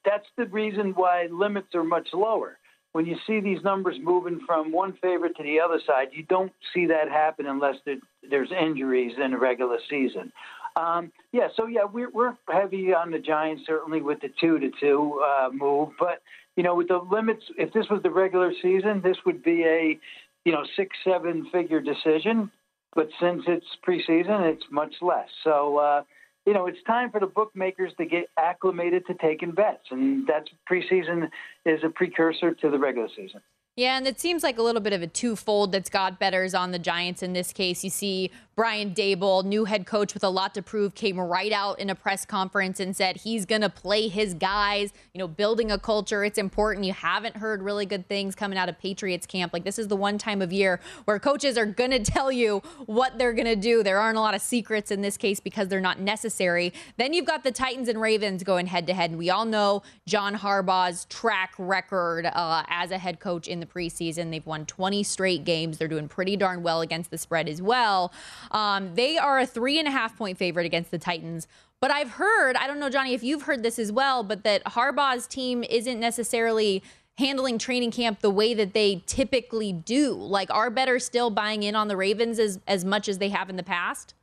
[0.04, 2.58] that's the reason why limits are much lower.
[2.92, 6.52] When you see these numbers moving from one favorite to the other side, you don't
[6.72, 10.32] see that happen unless there, there's injuries in a regular season.
[10.74, 14.70] Um, yeah, so yeah, we're we're heavy on the Giants certainly with the two to
[14.80, 16.22] two uh, move, but
[16.56, 19.98] you know, with the limits, if this was the regular season, this would be a
[20.44, 22.50] you know six seven figure decision
[22.94, 25.28] but since it's preseason, it's much less.
[25.44, 26.02] So, uh,
[26.46, 30.48] you know, it's time for the bookmakers to get acclimated to taking bets, and that's
[30.70, 31.28] preseason
[31.66, 33.40] is a precursor to the regular season.
[33.78, 36.72] Yeah, and it seems like a little bit of a twofold that's got bettors on
[36.72, 37.84] the Giants in this case.
[37.84, 41.78] You see Brian Daboll, new head coach with a lot to prove, came right out
[41.78, 45.70] in a press conference and said he's going to play his guys, you know, building
[45.70, 46.24] a culture.
[46.24, 46.84] It's important.
[46.84, 49.52] You haven't heard really good things coming out of Patriots camp.
[49.52, 52.64] Like, this is the one time of year where coaches are going to tell you
[52.86, 53.84] what they're going to do.
[53.84, 56.72] There aren't a lot of secrets in this case because they're not necessary.
[56.96, 59.10] Then you've got the Titans and Ravens going head to head.
[59.10, 63.67] And we all know John Harbaugh's track record uh, as a head coach in the
[63.72, 64.30] preseason.
[64.30, 65.78] They've won 20 straight games.
[65.78, 68.12] They're doing pretty darn well against the spread as well.
[68.50, 71.46] Um, they are a three and a half point favorite against the Titans.
[71.80, 74.64] But I've heard, I don't know, Johnny, if you've heard this as well, but that
[74.64, 76.82] Harbaugh's team isn't necessarily
[77.18, 80.12] handling training camp the way that they typically do?
[80.12, 83.50] Like, are bettors still buying in on the Ravens as, as much as they have
[83.50, 84.14] in the past?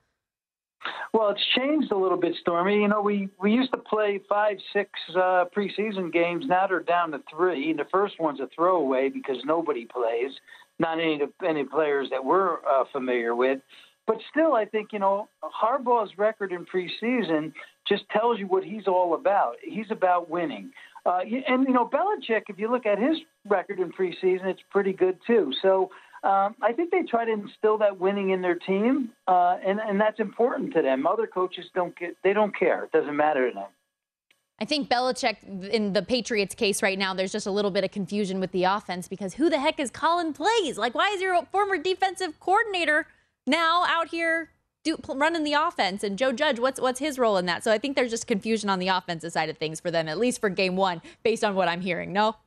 [1.13, 2.81] Well, it's changed a little bit, Stormy.
[2.81, 6.45] You know, we, we used to play five, six uh, preseason games.
[6.47, 7.71] Now they're down to three.
[7.71, 10.31] And the first one's a throwaway because nobody plays,
[10.79, 13.59] not any any players that we're uh, familiar with.
[14.07, 17.53] But still, I think you know Harbaugh's record in preseason
[17.87, 19.55] just tells you what he's all about.
[19.63, 20.71] He's about winning.
[21.05, 23.17] Uh, and you know Belichick, if you look at his
[23.47, 25.51] record in preseason, it's pretty good too.
[25.61, 25.89] So
[26.25, 30.01] um, I think they try to instill that winning in their team, uh, and and
[30.01, 31.05] that's important to them.
[31.05, 32.85] Other coaches don't get they don't care.
[32.85, 33.67] It doesn't matter to them.
[34.59, 37.91] I think Belichick, in the Patriots case right now, there's just a little bit of
[37.91, 40.77] confusion with the offense because who the heck is Colin plays?
[40.77, 43.05] Like, why is your former defensive coordinator
[43.45, 44.51] now out here
[44.83, 46.03] do, running the offense?
[46.03, 47.63] And Joe Judge, what's what's his role in that?
[47.63, 50.17] So I think there's just confusion on the offensive side of things for them, at
[50.17, 52.13] least for Game One, based on what I'm hearing.
[52.13, 52.37] No.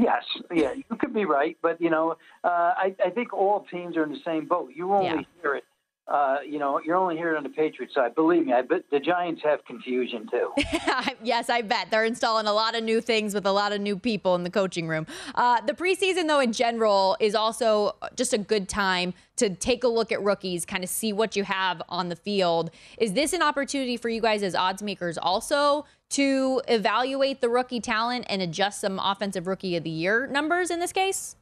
[0.00, 0.24] Yes,
[0.54, 4.04] yeah, you could be right, but you know, uh, I, I think all teams are
[4.04, 4.70] in the same boat.
[4.74, 5.22] You only yeah.
[5.42, 5.64] hear it
[6.10, 8.16] uh, you know, you're only hearing on the Patriots side.
[8.16, 10.50] Believe me, I bet the Giants have confusion too.
[11.22, 13.96] yes, I bet they're installing a lot of new things with a lot of new
[13.96, 15.06] people in the coaching room.
[15.36, 19.88] Uh, the preseason, though, in general, is also just a good time to take a
[19.88, 22.72] look at rookies, kind of see what you have on the field.
[22.98, 27.80] Is this an opportunity for you guys as odds makers also to evaluate the rookie
[27.80, 31.36] talent and adjust some offensive rookie of the year numbers in this case?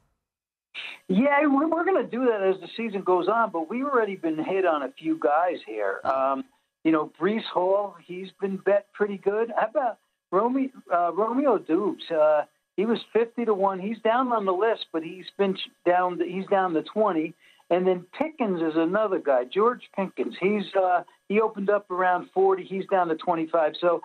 [1.07, 4.15] Yeah, we're, we're going to do that as the season goes on, but we've already
[4.15, 5.99] been hit on a few guys here.
[6.03, 6.43] Um,
[6.83, 9.51] you know, Breece Hall, he's been bet pretty good.
[9.57, 9.97] How about
[10.31, 12.09] Romeo, uh, Romeo Doubs?
[12.09, 12.43] Uh,
[12.77, 13.79] he was 50 to 1.
[13.79, 17.33] He's down on the list, but he's been down, to, he's down to 20.
[17.71, 20.35] And then Pickens is another guy, George Pickens.
[20.39, 22.63] He's uh, he opened up around 40.
[22.63, 23.73] He's down to 25.
[23.79, 24.01] So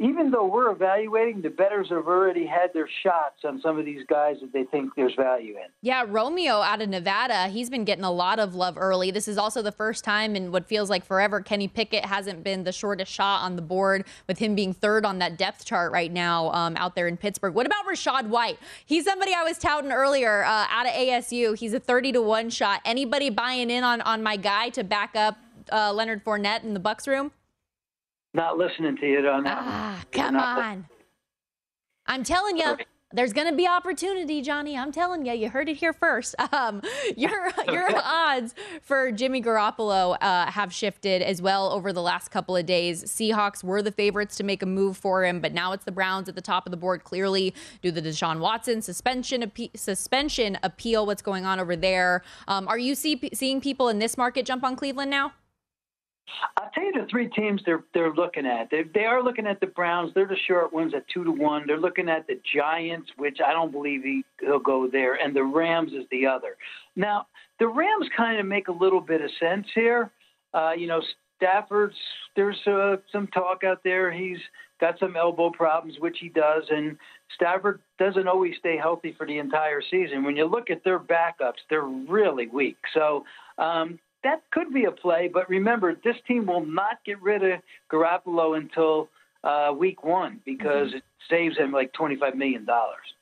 [0.00, 4.04] even though we're evaluating, the bettors have already had their shots on some of these
[4.08, 5.66] guys that they think there's value in.
[5.82, 9.10] Yeah, Romeo out of Nevada, he's been getting a lot of love early.
[9.10, 12.64] This is also the first time in what feels like forever Kenny Pickett hasn't been
[12.64, 16.12] the shortest shot on the board, with him being third on that depth chart right
[16.12, 17.54] now um, out there in Pittsburgh.
[17.54, 18.58] What about Rachaad White?
[18.86, 21.56] He's somebody I was touting earlier uh, out of ASU.
[21.58, 22.80] He's a 30 to 1 shot.
[22.84, 25.38] Anybody buying in on, on my guy to back up
[25.72, 27.32] uh, Leonard Fournette in the Bucs room?
[28.34, 29.58] Not listening to you on that.
[29.60, 30.86] Ah, come on.
[32.06, 32.76] I'm telling you.
[33.10, 34.76] There's going to be opportunity, Johnny.
[34.76, 36.34] I'm telling you, you heard it here first.
[36.52, 36.82] Um,
[37.16, 42.54] your your odds for Jimmy Garoppolo uh, have shifted as well over the last couple
[42.56, 43.04] of days.
[43.04, 46.28] Seahawks were the favorites to make a move for him, but now it's the Browns
[46.28, 47.04] at the top of the board.
[47.04, 52.22] Clearly, due to the Deshaun Watson suspension appe- suspension appeal, what's going on over there?
[52.46, 55.32] Um, are you see- seeing people in this market jump on Cleveland now?
[56.56, 58.70] I'll tell you the three teams they're they're looking at.
[58.70, 60.12] They they are looking at the Browns.
[60.14, 61.64] They're the short ones at two to one.
[61.66, 65.44] They're looking at the Giants, which I don't believe he, he'll go there, and the
[65.44, 66.56] Rams is the other.
[66.96, 67.26] Now
[67.58, 70.10] the Rams kind of make a little bit of sense here.
[70.54, 71.02] Uh, you know,
[71.36, 71.96] Stafford's
[72.36, 74.12] there's uh, some talk out there.
[74.12, 74.38] He's
[74.80, 76.96] got some elbow problems, which he does, and
[77.34, 80.24] Stafford doesn't always stay healthy for the entire season.
[80.24, 82.76] When you look at their backups, they're really weak.
[82.94, 83.24] So
[83.58, 85.30] um, that could be a play.
[85.32, 87.60] But remember, this team will not get rid of
[87.90, 89.08] Garoppolo until
[89.44, 90.98] uh, week one because mm-hmm.
[90.98, 92.66] it saves them like $25 million.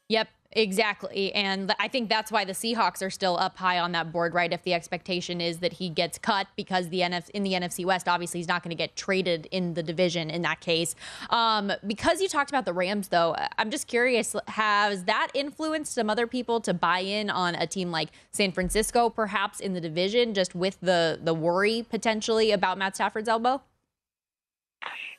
[0.09, 0.29] Yep.
[0.53, 1.33] Exactly.
[1.35, 4.53] And I think that's why the Seahawks are still up high on that board, right?
[4.53, 8.09] If the expectation is that he gets cut because the NF- in the NFC West,
[8.09, 10.95] obviously he's not going to get traded in the division in that case.
[11.31, 16.09] Um, because you talked about the Rams, though, I'm just curious has that influenced some
[16.09, 20.35] other people to buy in on a team like San Francisco, perhaps in the division,
[20.35, 23.63] just with the, the worry potentially about Matt Stafford's elbow?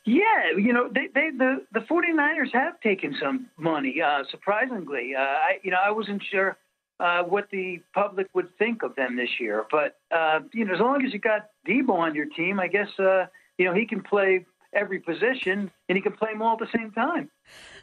[0.06, 4.02] Yeah, you know, they, they the the 49ers have taken some money.
[4.02, 6.58] Uh, surprisingly, uh, I you know I wasn't sure
[7.00, 10.80] uh, what the public would think of them this year, but uh, you know, as
[10.80, 13.26] long as you got Deebo on your team, I guess uh,
[13.58, 16.78] you know he can play every position and he can play them all at the
[16.78, 17.30] same time.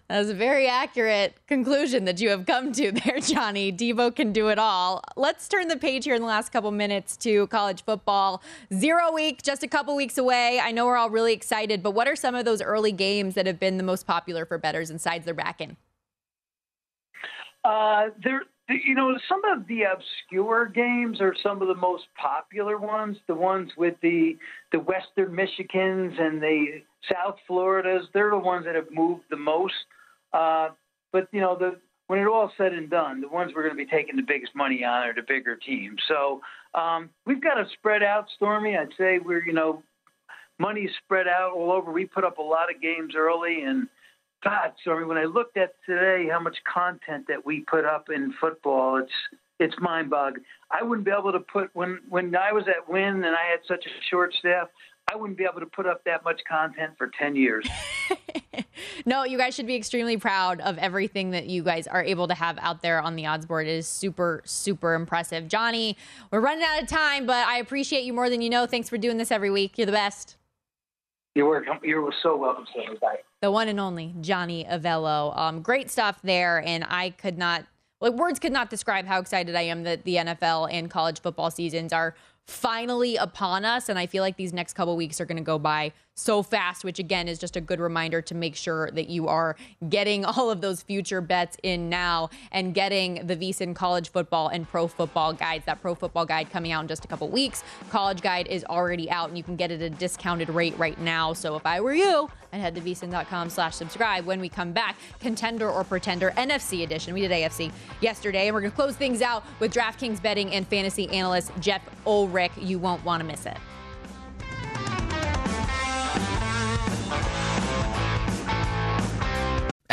[0.08, 3.72] That was a very accurate conclusion that you have come to there, Johnny.
[3.72, 5.02] Deebo can do it all.
[5.16, 8.42] Let's turn the page here in the last couple minutes to college football.
[8.72, 10.60] Zero week, just a couple weeks away.
[10.62, 13.46] I know we're all really excited, but what are some of those early games that
[13.46, 15.76] have been the most popular for bettors and sides they're backing?
[17.64, 22.76] Uh, there, you know, some of the obscure games are some of the most popular
[22.76, 23.16] ones.
[23.26, 24.36] The ones with the
[24.70, 26.82] the Western Michigans and the
[27.12, 29.74] South Floridas, they're the ones that have moved the most.
[30.32, 30.70] Uh,
[31.12, 33.82] but you know, the when it all said and done, the ones we're going to
[33.82, 36.00] be taking the biggest money on are the bigger teams.
[36.06, 36.40] So
[36.74, 38.76] um, we've got to spread out, Stormy.
[38.76, 39.82] I'd say we're you know,
[40.58, 41.90] money's spread out all over.
[41.90, 43.88] We put up a lot of games early and
[44.44, 45.06] God, sorry.
[45.06, 49.12] When I looked at today how much content that we put up in football, it's
[49.58, 50.44] it's mind boggling.
[50.70, 53.60] I wouldn't be able to put when when I was at Wynn and I had
[53.66, 54.68] such a short staff.
[55.10, 57.68] I wouldn't be able to put up that much content for 10 years.
[59.06, 62.34] no, you guys should be extremely proud of everything that you guys are able to
[62.34, 63.66] have out there on the odds board.
[63.66, 65.46] It is super, super impressive.
[65.48, 65.96] Johnny,
[66.30, 68.66] we're running out of time, but I appreciate you more than you know.
[68.66, 69.76] Thanks for doing this every week.
[69.76, 70.36] You're the best.
[71.34, 71.80] You're welcome.
[71.82, 72.96] You're so welcome, Sammy.
[73.00, 73.18] Bye.
[73.42, 75.36] The one and only Johnny Avello.
[75.36, 77.66] Um, great stuff there, and I could not,
[78.00, 81.50] like, words could not describe how excited I am that the NFL and college football
[81.50, 82.14] seasons are
[82.46, 83.88] finally upon us.
[83.88, 86.84] And I feel like these next couple weeks are going to go by so fast,
[86.84, 89.56] which again is just a good reminder to make sure that you are
[89.88, 94.68] getting all of those future bets in now and getting the VSiN college football and
[94.68, 95.64] pro football guides.
[95.66, 97.62] That pro football guide coming out in just a couple weeks.
[97.90, 100.98] College guide is already out and you can get it at a discounted rate right
[101.00, 101.32] now.
[101.32, 104.96] So if I were you, I'd head to vsin.com slash subscribe when we come back.
[105.18, 107.12] Contender or pretender NFC edition.
[107.14, 110.66] We did AFC yesterday and we're going to close things out with DraftKings betting and
[110.66, 112.52] fantasy analyst Jeff Ulrich.
[112.60, 113.56] You won't want to miss it.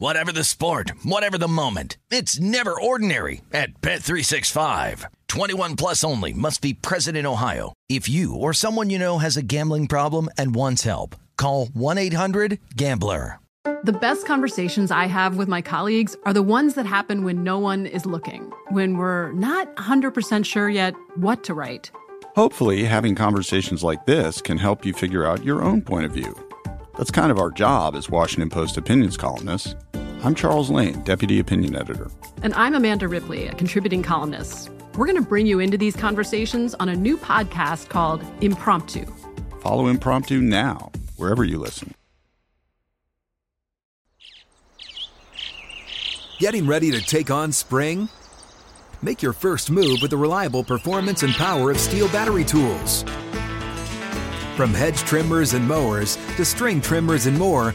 [0.00, 1.98] Whatever the sport, whatever the moment.
[2.10, 5.04] It's never ordinary at Bet365.
[5.28, 7.74] 21 plus only must be present in Ohio.
[7.90, 13.40] If you or someone you know has a gambling problem and wants help, call 1-800-GAMBLER.
[13.84, 17.58] The best conversations I have with my colleagues are the ones that happen when no
[17.58, 21.90] one is looking, when we're not 100% sure yet what to write.
[22.36, 26.34] Hopefully, having conversations like this can help you figure out your own point of view.
[26.96, 29.74] That's kind of our job as Washington Post opinions columnists.
[30.22, 32.10] I'm Charles Lane, Deputy Opinion Editor.
[32.42, 34.68] And I'm Amanda Ripley, a contributing columnist.
[34.94, 39.06] We're going to bring you into these conversations on a new podcast called Impromptu.
[39.62, 41.94] Follow Impromptu now, wherever you listen.
[46.38, 48.10] Getting ready to take on spring?
[49.00, 53.04] Make your first move with the reliable performance and power of STIHL battery tools.
[54.54, 57.74] From hedge trimmers and mowers to string trimmers and more,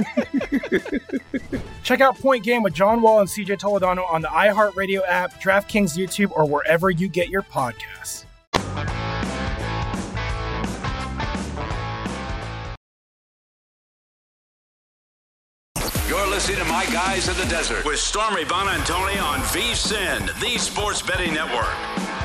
[1.83, 5.97] Check out Point Game with John Wall and CJ Toledano on the iHeartRadio app, DraftKings
[5.97, 8.25] YouTube, or wherever you get your podcasts.
[16.07, 21.01] You're listening to My Guys in the Desert with Stormy Buonantony on VSIN, the Sports
[21.01, 22.20] Betting Network.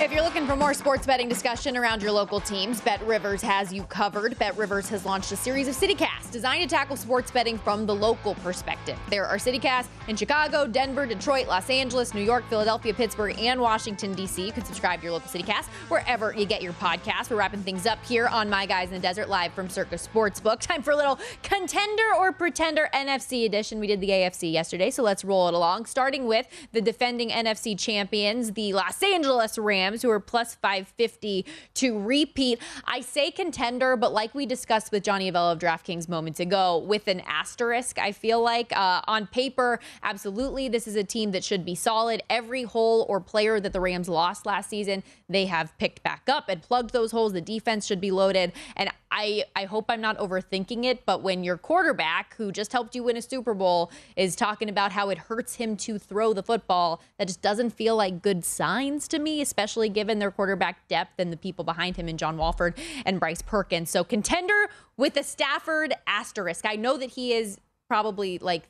[0.00, 3.72] If you're looking for more sports betting discussion around your local teams, Bet Rivers has
[3.72, 4.36] you covered.
[4.38, 7.94] Bet Rivers has launched a series of CityCasts designed to tackle sports betting from the
[7.94, 8.98] local perspective.
[9.10, 14.12] There are CityCasts in Chicago, Denver, Detroit, Los Angeles, New York, Philadelphia, Pittsburgh, and Washington,
[14.12, 14.44] D.C.
[14.44, 17.30] You can subscribe to your local CityCast wherever you get your podcast.
[17.30, 20.60] We're wrapping things up here on My Guys in the Desert live from Circa Sportsbook.
[20.60, 23.78] Time for a little contender or pretender NFC edition.
[23.78, 25.86] We did the AFC yesterday, so let's roll it along.
[25.86, 32.00] Starting with the defending NFC champions, the Los Angeles Rams, who are plus 550 to
[32.00, 32.58] repeat.
[32.86, 37.08] I say contender, but like we discussed with Johnny Avello of DraftKings moments ago, with
[37.08, 41.64] an asterisk, I feel like uh, on paper, absolutely, this is a team that should
[41.64, 42.22] be solid.
[42.30, 46.48] Every hole or player that the Rams lost last season, they have picked back up
[46.48, 47.32] and plugged those holes.
[47.32, 48.52] The defense should be loaded.
[48.76, 52.94] And I, I hope I'm not overthinking it, but when your quarterback, who just helped
[52.94, 56.42] you win a Super Bowl, is talking about how it hurts him to throw the
[56.42, 61.18] football, that just doesn't feel like good signs to me, especially given their quarterback depth
[61.18, 63.90] and the people behind him in John Wolford and Bryce Perkins.
[63.90, 66.64] So contender with a Stafford asterisk.
[66.66, 67.58] I know that he is
[67.88, 68.68] probably like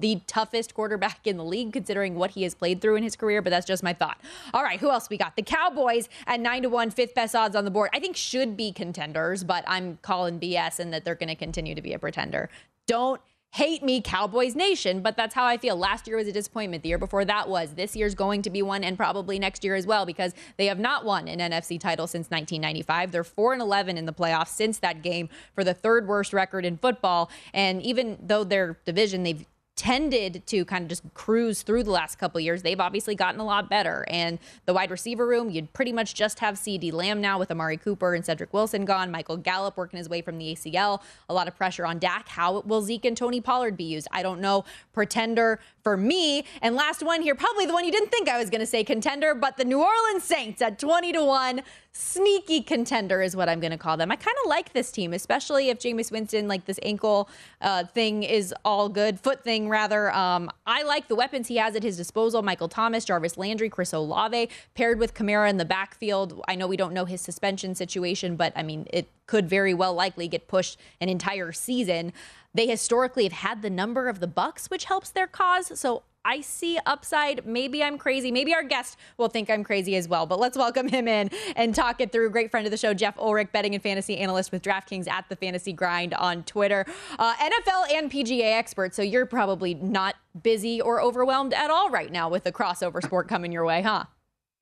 [0.00, 3.40] the toughest quarterback in the league considering what he has played through in his career,
[3.40, 4.20] but that's just my thought.
[4.52, 5.36] All right, who else we got?
[5.36, 7.90] The Cowboys at 9 to 1, fifth best odds on the board.
[7.92, 11.74] I think should be contenders, but I'm calling BS and that they're going to continue
[11.74, 12.50] to be a pretender.
[12.86, 13.20] Don't
[13.52, 15.76] hate me, Cowboys Nation, but that's how I feel.
[15.76, 16.82] Last year was a disappointment.
[16.82, 17.74] The year before that was.
[17.74, 20.78] This year's going to be one, and probably next year as well, because they have
[20.78, 23.12] not won an NFC title since 1995.
[23.12, 26.64] They're 4 and 11 in the playoffs since that game for the third worst record
[26.64, 27.30] in football.
[27.52, 29.44] And even though their division, they've
[29.82, 32.62] tended to kind of just cruise through the last couple years.
[32.62, 34.04] They've obviously gotten a lot better.
[34.06, 37.78] And the wide receiver room, you'd pretty much just have CeeDee Lamb now with Amari
[37.78, 39.10] Cooper and Cedric Wilson gone.
[39.10, 41.02] Michael Gallup working his way from the ACL.
[41.28, 42.28] A lot of pressure on Dak.
[42.28, 44.06] How will Zeke and Tony Pollard be used?
[44.12, 44.64] I don't know.
[44.92, 46.44] Pretender for me.
[46.60, 48.84] And last one here, probably the one you didn't think I was going to say
[48.84, 51.60] contender, but the New Orleans Saints at 20 to 1.
[51.94, 54.10] Sneaky contender is what I'm going to call them.
[54.10, 57.28] I kind of like this team, especially if Jameis Winston, like this ankle
[57.60, 60.10] uh, thing, is all good, foot thing rather.
[60.10, 63.92] Um, I like the weapons he has at his disposal Michael Thomas, Jarvis Landry, Chris
[63.92, 66.42] Olave, paired with Kamara in the backfield.
[66.48, 69.92] I know we don't know his suspension situation, but I mean, it could very well
[69.92, 72.14] likely get pushed an entire season.
[72.54, 75.78] They historically have had the number of the Bucs, which helps their cause.
[75.78, 77.44] So I see upside.
[77.46, 78.30] Maybe I'm crazy.
[78.30, 80.26] Maybe our guest will think I'm crazy as well.
[80.26, 82.30] But let's welcome him in and talk it through.
[82.30, 85.36] Great friend of the show, Jeff Ulrich, betting and fantasy analyst with DraftKings at the
[85.36, 86.86] Fantasy Grind on Twitter,
[87.18, 88.94] uh, NFL and PGA expert.
[88.94, 93.28] So you're probably not busy or overwhelmed at all right now with the crossover sport
[93.28, 94.04] coming your way, huh?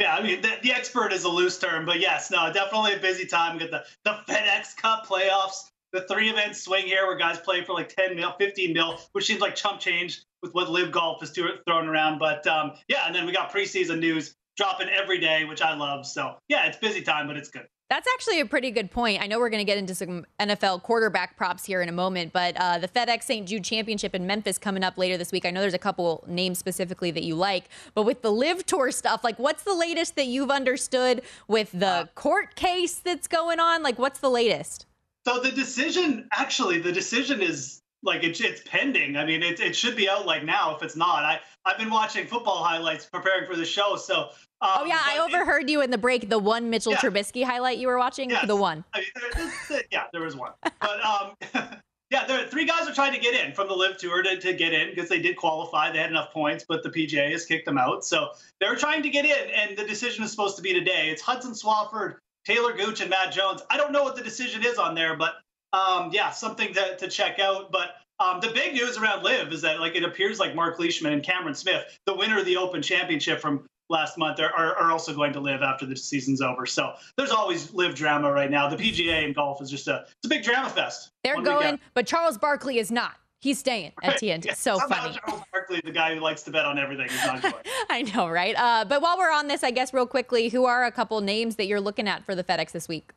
[0.01, 2.99] Yeah, I mean, the, the expert is a loose term, but yes, no, definitely a
[2.99, 3.59] busy time.
[3.59, 7.63] We got the, the FedEx Cup playoffs, the three event swing here where guys play
[7.63, 11.23] for like 10 mil, 15 mil, which seems like chump change with what Live Golf
[11.23, 12.19] is throwing around.
[12.19, 16.07] But um, yeah, and then we got preseason news dropping every day, which I love.
[16.07, 17.67] So yeah, it's busy time, but it's good.
[17.89, 19.21] That's actually a pretty good point.
[19.21, 22.33] I know we're going to get into some NFL quarterback props here in a moment,
[22.33, 23.49] but uh, the FedEx St.
[23.49, 25.45] Jude Championship in Memphis coming up later this week.
[25.45, 27.65] I know there's a couple names specifically that you like,
[27.95, 32.09] but with the LIV Tour stuff, like what's the latest that you've understood with the
[32.15, 33.83] court case that's going on?
[33.83, 34.87] Like, what's the latest?
[35.27, 39.17] So the decision, actually, the decision is like it's it's pending.
[39.17, 40.75] I mean, it, it should be out like now.
[40.77, 43.97] If it's not, I I've been watching football highlights preparing for the show.
[43.97, 44.31] So
[44.63, 46.29] um, oh yeah, I overheard you in the break.
[46.29, 46.99] The one Mitchell Yeah.
[46.99, 48.47] Trubisky highlight you were watching, Yes.
[48.47, 48.85] the one.
[48.95, 50.53] I mean, there, yeah, there was one.
[50.63, 51.35] But um,
[52.11, 54.53] yeah, there three guys are trying to get in from the LIV Tour to, to
[54.55, 55.91] get in because they did qualify.
[55.91, 58.05] They had enough points, but the PGA has kicked them out.
[58.05, 58.31] So
[58.61, 61.09] they're trying to get in, and the decision is supposed to be today.
[61.11, 63.63] It's Hudson Swafford, Taylor Gooch, and Matt Jones.
[63.71, 65.35] I don't know what the decision is on there, but
[65.73, 67.71] um, yeah, something to, to check out.
[67.71, 71.13] But um, the big news around LIV is that like it appears like Mark Leishman
[71.13, 74.91] and Cameron Smith, the winner of the Open Championship from last month, are, are, are
[74.93, 76.67] also going to LIV after the season's over.
[76.67, 78.69] So there's always LIV drama right now.
[78.69, 81.11] The PGA in golf is just a it's a big drama fest.
[81.25, 83.15] They're going, but Charles Barkley is not.
[83.41, 84.45] He's staying at TNT.
[84.45, 85.19] Yeah, So funny.
[85.25, 87.55] Charles Barkley, the guy who likes to bet on everything, is not going.
[87.89, 88.55] I know, right?
[88.55, 91.57] Uh, but while we're on this, I guess real quickly, who are a couple names
[91.57, 93.13] that you're looking at for the FedEx this week?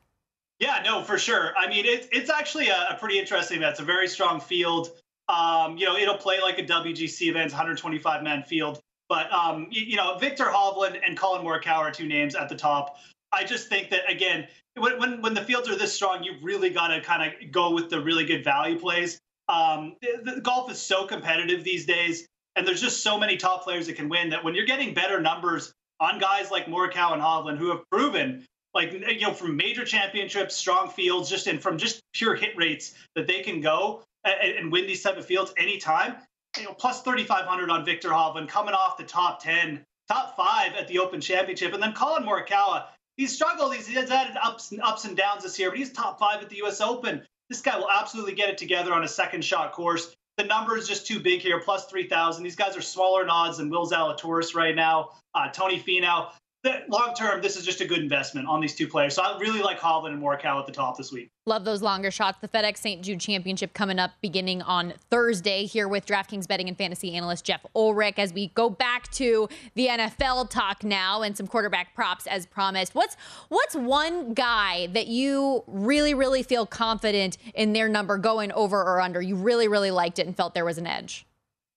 [0.64, 1.54] Yeah, no, for sure.
[1.58, 3.72] I mean, it's it's actually a, a pretty interesting event.
[3.72, 4.92] It's a very strong field.
[5.28, 8.80] Um, you know, it'll play like a WGC event, 125 man field.
[9.10, 12.56] But um, you, you know, Viktor Hovland and Collin Morikawa are two names at the
[12.56, 12.96] top.
[13.34, 14.48] I just think that again,
[14.78, 17.74] when when, when the fields are this strong, you've really got to kind of go
[17.74, 19.20] with the really good value plays.
[19.50, 23.66] Um, the, the golf is so competitive these days, and there's just so many top
[23.66, 27.22] players that can win that when you're getting better numbers on guys like Morikawa and
[27.22, 31.78] Hovland, who have proven like you know from major championships, strong fields, just and from
[31.78, 35.54] just pure hit rates that they can go and, and win these type of fields
[35.58, 36.16] anytime.
[36.58, 40.88] You know, plus 3,500 on Viktor Hovland, coming off the top 10, top five at
[40.88, 42.86] the Open Championship, and then Collin Morikawa.
[43.18, 43.76] He's struggled.
[43.76, 46.50] He's, he's had ups and ups and downs this year, but he's top five at
[46.50, 46.82] the U.S.
[46.82, 47.24] Open.
[47.50, 50.16] This guy will absolutely get it together on a second shot course.
[50.38, 52.44] The number is just too big here, plus 3,000.
[52.44, 56.32] These guys are smaller in odds than Will Zalatoris right now, uh, Tony Finau.
[56.88, 59.16] Long term, this is just a good investment on these two players.
[59.16, 61.30] So I really like Hovland and Morikawa at the top this week.
[61.46, 62.38] Love those longer shots.
[62.40, 63.02] The FedEx St.
[63.02, 67.66] Jude Championship coming up beginning on Thursday here with DraftKings betting and fantasy analyst Jeff
[67.76, 72.46] Ulrich as we go back to the NFL talk now and some quarterback props as
[72.46, 72.96] promised.
[72.96, 73.18] What's
[73.50, 79.02] what's one guy that you really really feel confident in their number going over or
[79.02, 79.22] under?
[79.22, 81.26] You really really liked it and felt there was an edge.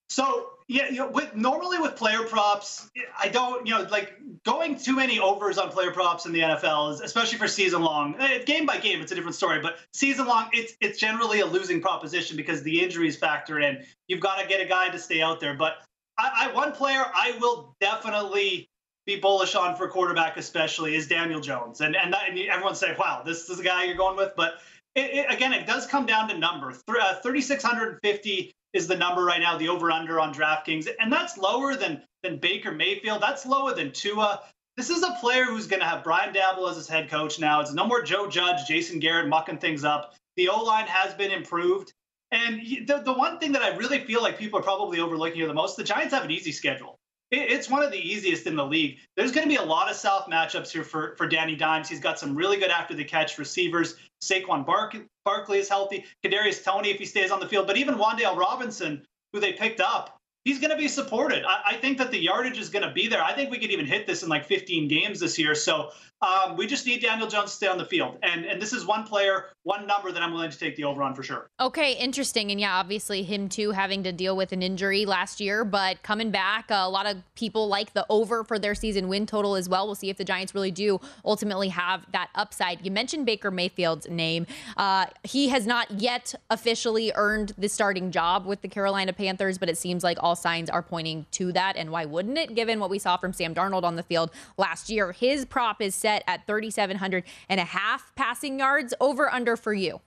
[0.09, 4.15] So yeah, you know, with normally with player props, I don't, you know, like
[4.45, 8.17] going too many overs on player props in the NFL, is, especially for season long.
[8.19, 11.47] eh, Game by game, it's a different story, but season long, it's it's generally a
[11.47, 13.85] losing proposition because the injuries factor in.
[14.09, 15.55] You've got to get a guy to stay out there.
[15.55, 15.85] But
[16.19, 18.69] I, I one player I will definitely
[19.07, 22.97] be bullish on for quarterback, especially, is Daniel Jones, and and, that, and everyone's saying,
[22.99, 24.55] "Wow, this is the guy you're going with," but
[24.97, 26.71] it, it, again, it does come down to number.
[26.71, 30.87] Uh, 3,650 is the number right now, the over under on DraftKings.
[31.01, 33.23] And that's lower than, than Baker Mayfield.
[33.23, 34.43] That's lower than Tua.
[34.77, 37.61] This is a player who's going to have Brian Daboll as his head coach now.
[37.61, 40.15] It's no more Joe Judge, Jason Garrett mucking things up.
[40.37, 41.93] The O line has been improved.
[42.31, 45.47] And the, the one thing that I really feel like people are probably overlooking here
[45.47, 46.99] the most the Giants have an easy schedule.
[47.31, 48.99] It- It's one of the easiest in the league.
[49.17, 51.89] There's going to be a lot of South matchups here for, for Danny Dimes.
[51.89, 53.95] He's got some really good after the catch receivers.
[54.23, 56.05] Saquon Bark- Barkley is healthy.
[56.25, 59.81] Kadarius Toney, if he stays on the field, but even Wan'Dale Robinson, who they picked
[59.81, 61.45] up, he's going to be supported.
[61.45, 63.23] I, I think that the yardage is going to be there.
[63.23, 65.55] I think we could even hit this in like 15 games this year.
[65.55, 65.91] So
[66.23, 68.19] um, we just need Daniel Jones to stay on the field.
[68.23, 71.03] And and this is one player, one number that I'm willing to take the over
[71.03, 71.49] on for sure.
[71.61, 72.51] Okay, interesting.
[72.51, 76.31] And yeah, obviously him too having to deal with an injury last year, but coming
[76.31, 79.87] back, a lot of people like the over for their season win total as well.
[79.87, 82.85] We'll see if the Giants really do ultimately have that upside.
[82.85, 84.47] You mentioned Baker Mayfield's name.
[84.77, 89.69] Uh, he has not yet officially earned the starting job with the Carolina Panthers, but
[89.69, 91.77] it seems like all signs are pointing to that.
[91.77, 94.89] And why wouldn't it, given what we saw from Sam Darnold on the field last
[94.89, 95.13] year?
[95.13, 100.01] His prop is set at 3,700 and a half passing yards over under for you.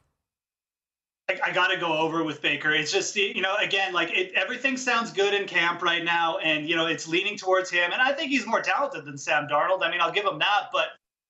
[1.46, 2.74] I, got to go over with Baker.
[2.74, 6.68] It's just you know again like it, everything sounds good in camp right now, and
[6.68, 7.92] you know it's leaning towards him.
[7.92, 9.84] And I think he's more talented than Sam Darnold.
[9.84, 10.88] I mean, I'll give him that, but.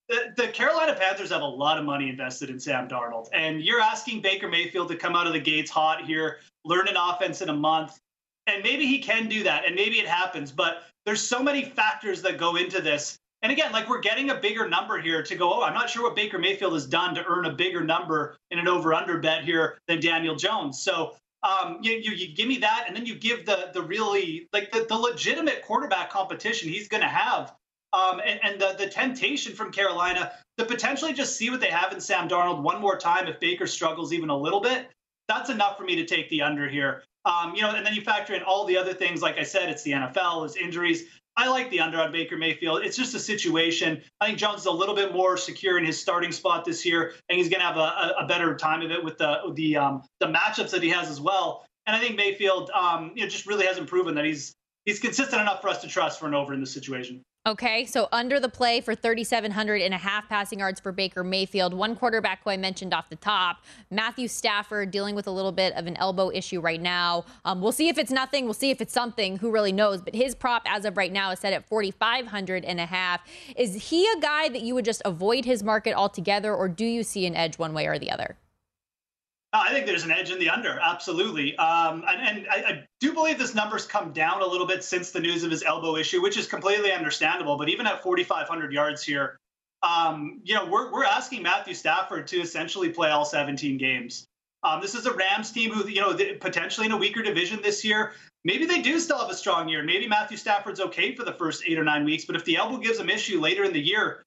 [0.07, 3.79] The, the Carolina Panthers have a lot of money invested in Sam Darnold, and you're
[3.79, 7.49] asking Baker Mayfield to come out of the gates hot here, learn an offense in
[7.49, 7.99] a month,
[8.47, 10.51] and maybe he can do that, and maybe it happens.
[10.51, 13.19] But there's so many factors that go into this.
[13.41, 16.03] And again, like we're getting a bigger number here to go, oh, I'm not sure
[16.03, 19.45] what Baker Mayfield has done to earn a bigger number in an over under bet
[19.45, 20.81] here than Daniel Jones.
[20.81, 24.49] So um, you, you, you give me that, and then you give the the really
[24.51, 27.53] like the, the legitimate quarterback competition he's going to have.
[27.91, 31.91] Um, and, and the, the temptation from Carolina to potentially just see what they have
[31.91, 34.89] in Sam Darnold one more time if Baker struggles even a little bit.
[35.27, 37.03] That's enough for me to take the under here.
[37.25, 39.21] Um, you know, and then you factor in all the other things.
[39.21, 41.05] Like I said, it's the NFL, it's injuries.
[41.39, 42.83] I like the under on Baker Mayfield.
[42.83, 44.01] It's just a situation.
[44.19, 47.13] I think Jones is a little bit more secure in his starting spot this year,
[47.29, 50.03] and he's going to have a, a, better time of it with the the um,
[50.19, 51.65] the matchups that he has as well.
[51.87, 55.41] And I think Mayfield, um, you know, just really hasn't proven that he's he's consistent
[55.41, 57.23] enough for us to trust for an over in this situation.
[57.47, 61.73] Okay, so under the play for 3,700 and a half passing yards for Baker Mayfield.
[61.73, 65.73] One quarterback who I mentioned off the top, Matthew Stafford, dealing with a little bit
[65.73, 67.23] of an elbow issue right now.
[67.45, 68.43] Um, we'll see if it's nothing.
[68.43, 69.37] We'll see if it's something.
[69.37, 70.01] Who really knows?
[70.01, 73.21] But his prop as of right now is set at 4,500 and a half.
[73.55, 77.03] Is he a guy that you would just avoid his market altogether, or do you
[77.03, 78.35] see an edge one way or the other?
[79.51, 81.57] Uh, I think there's an edge in the under, absolutely.
[81.57, 85.09] Um, and, and I, I, do believe this number's come down a little bit since
[85.09, 87.57] the news of his elbow issue, which is completely understandable.
[87.57, 89.39] But even at 4,500 yards here,
[89.81, 94.25] um, you know, we're, we're asking Matthew Stafford to essentially play all 17 games.
[94.61, 97.83] Um, this is a Rams team who, you know, potentially in a weaker division this
[97.83, 98.13] year.
[98.43, 99.83] Maybe they do still have a strong year.
[99.83, 102.25] Maybe Matthew Stafford's okay for the first eight or nine weeks.
[102.25, 104.23] But if the elbow gives him issue later in the year,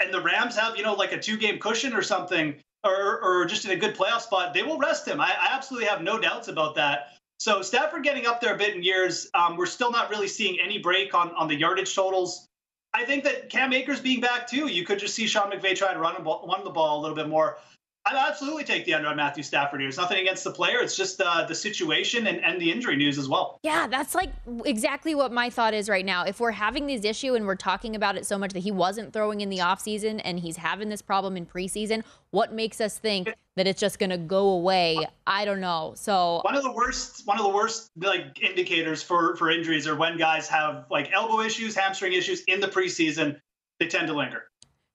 [0.00, 3.46] and the Rams have, you know, like a two game cushion or something, or, or
[3.46, 5.20] just in a good playoff spot, they will rest him.
[5.20, 7.16] I, I absolutely have no doubts about that.
[7.38, 10.58] So Stafford getting up there a bit in years, um, we're still not really seeing
[10.58, 12.48] any break on, on the yardage totals.
[12.94, 15.92] I think that Cam Akers being back too, you could just see Sean McVay try
[15.92, 17.58] to run, run the ball a little bit more.
[18.06, 19.88] I absolutely take the under on Matthew Stafford here.
[19.88, 20.78] It's nothing against the player.
[20.78, 23.58] It's just uh, the situation and, and the injury news as well.
[23.64, 24.30] Yeah, that's like
[24.64, 26.22] exactly what my thought is right now.
[26.24, 29.12] If we're having this issue and we're talking about it so much that he wasn't
[29.12, 33.34] throwing in the offseason and he's having this problem in preseason, what makes us think
[33.56, 35.04] that it's just going to go away?
[35.26, 35.94] I don't know.
[35.96, 39.96] So one of the worst, one of the worst like indicators for for injuries are
[39.96, 43.40] when guys have like elbow issues, hamstring issues in the preseason.
[43.80, 44.44] They tend to linger.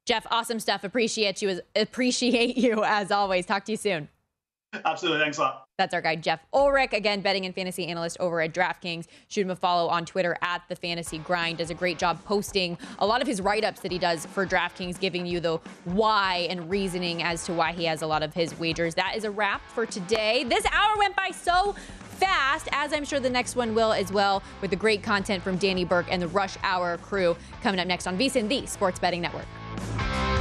[0.06, 0.84] Jeff, awesome stuff.
[0.84, 3.46] Appreciate you as appreciate you as always.
[3.46, 4.10] Talk to you soon.
[4.86, 5.20] Absolutely.
[5.20, 5.66] Thanks a lot.
[5.78, 6.94] That's our guy, Jeff Ulrich.
[6.94, 9.08] Again, betting and fantasy analyst over at DraftKings.
[9.28, 11.58] Shoot him a follow on Twitter at the Fantasy Grind.
[11.58, 14.46] Does a great job posting a lot of his write ups that he does for
[14.46, 18.34] DraftKings, giving you the why and reasoning as to why he has a lot of
[18.34, 18.96] his wagers.
[18.96, 20.46] That is a wrap for today.
[20.46, 24.44] This hour went by so fast, as I'm sure the next one will as well,
[24.62, 28.08] with the great content from Danny Burke and the Rush Hour crew coming up next
[28.08, 29.48] on VSIN, the Sports Betting Network.
[29.78, 30.41] Bye.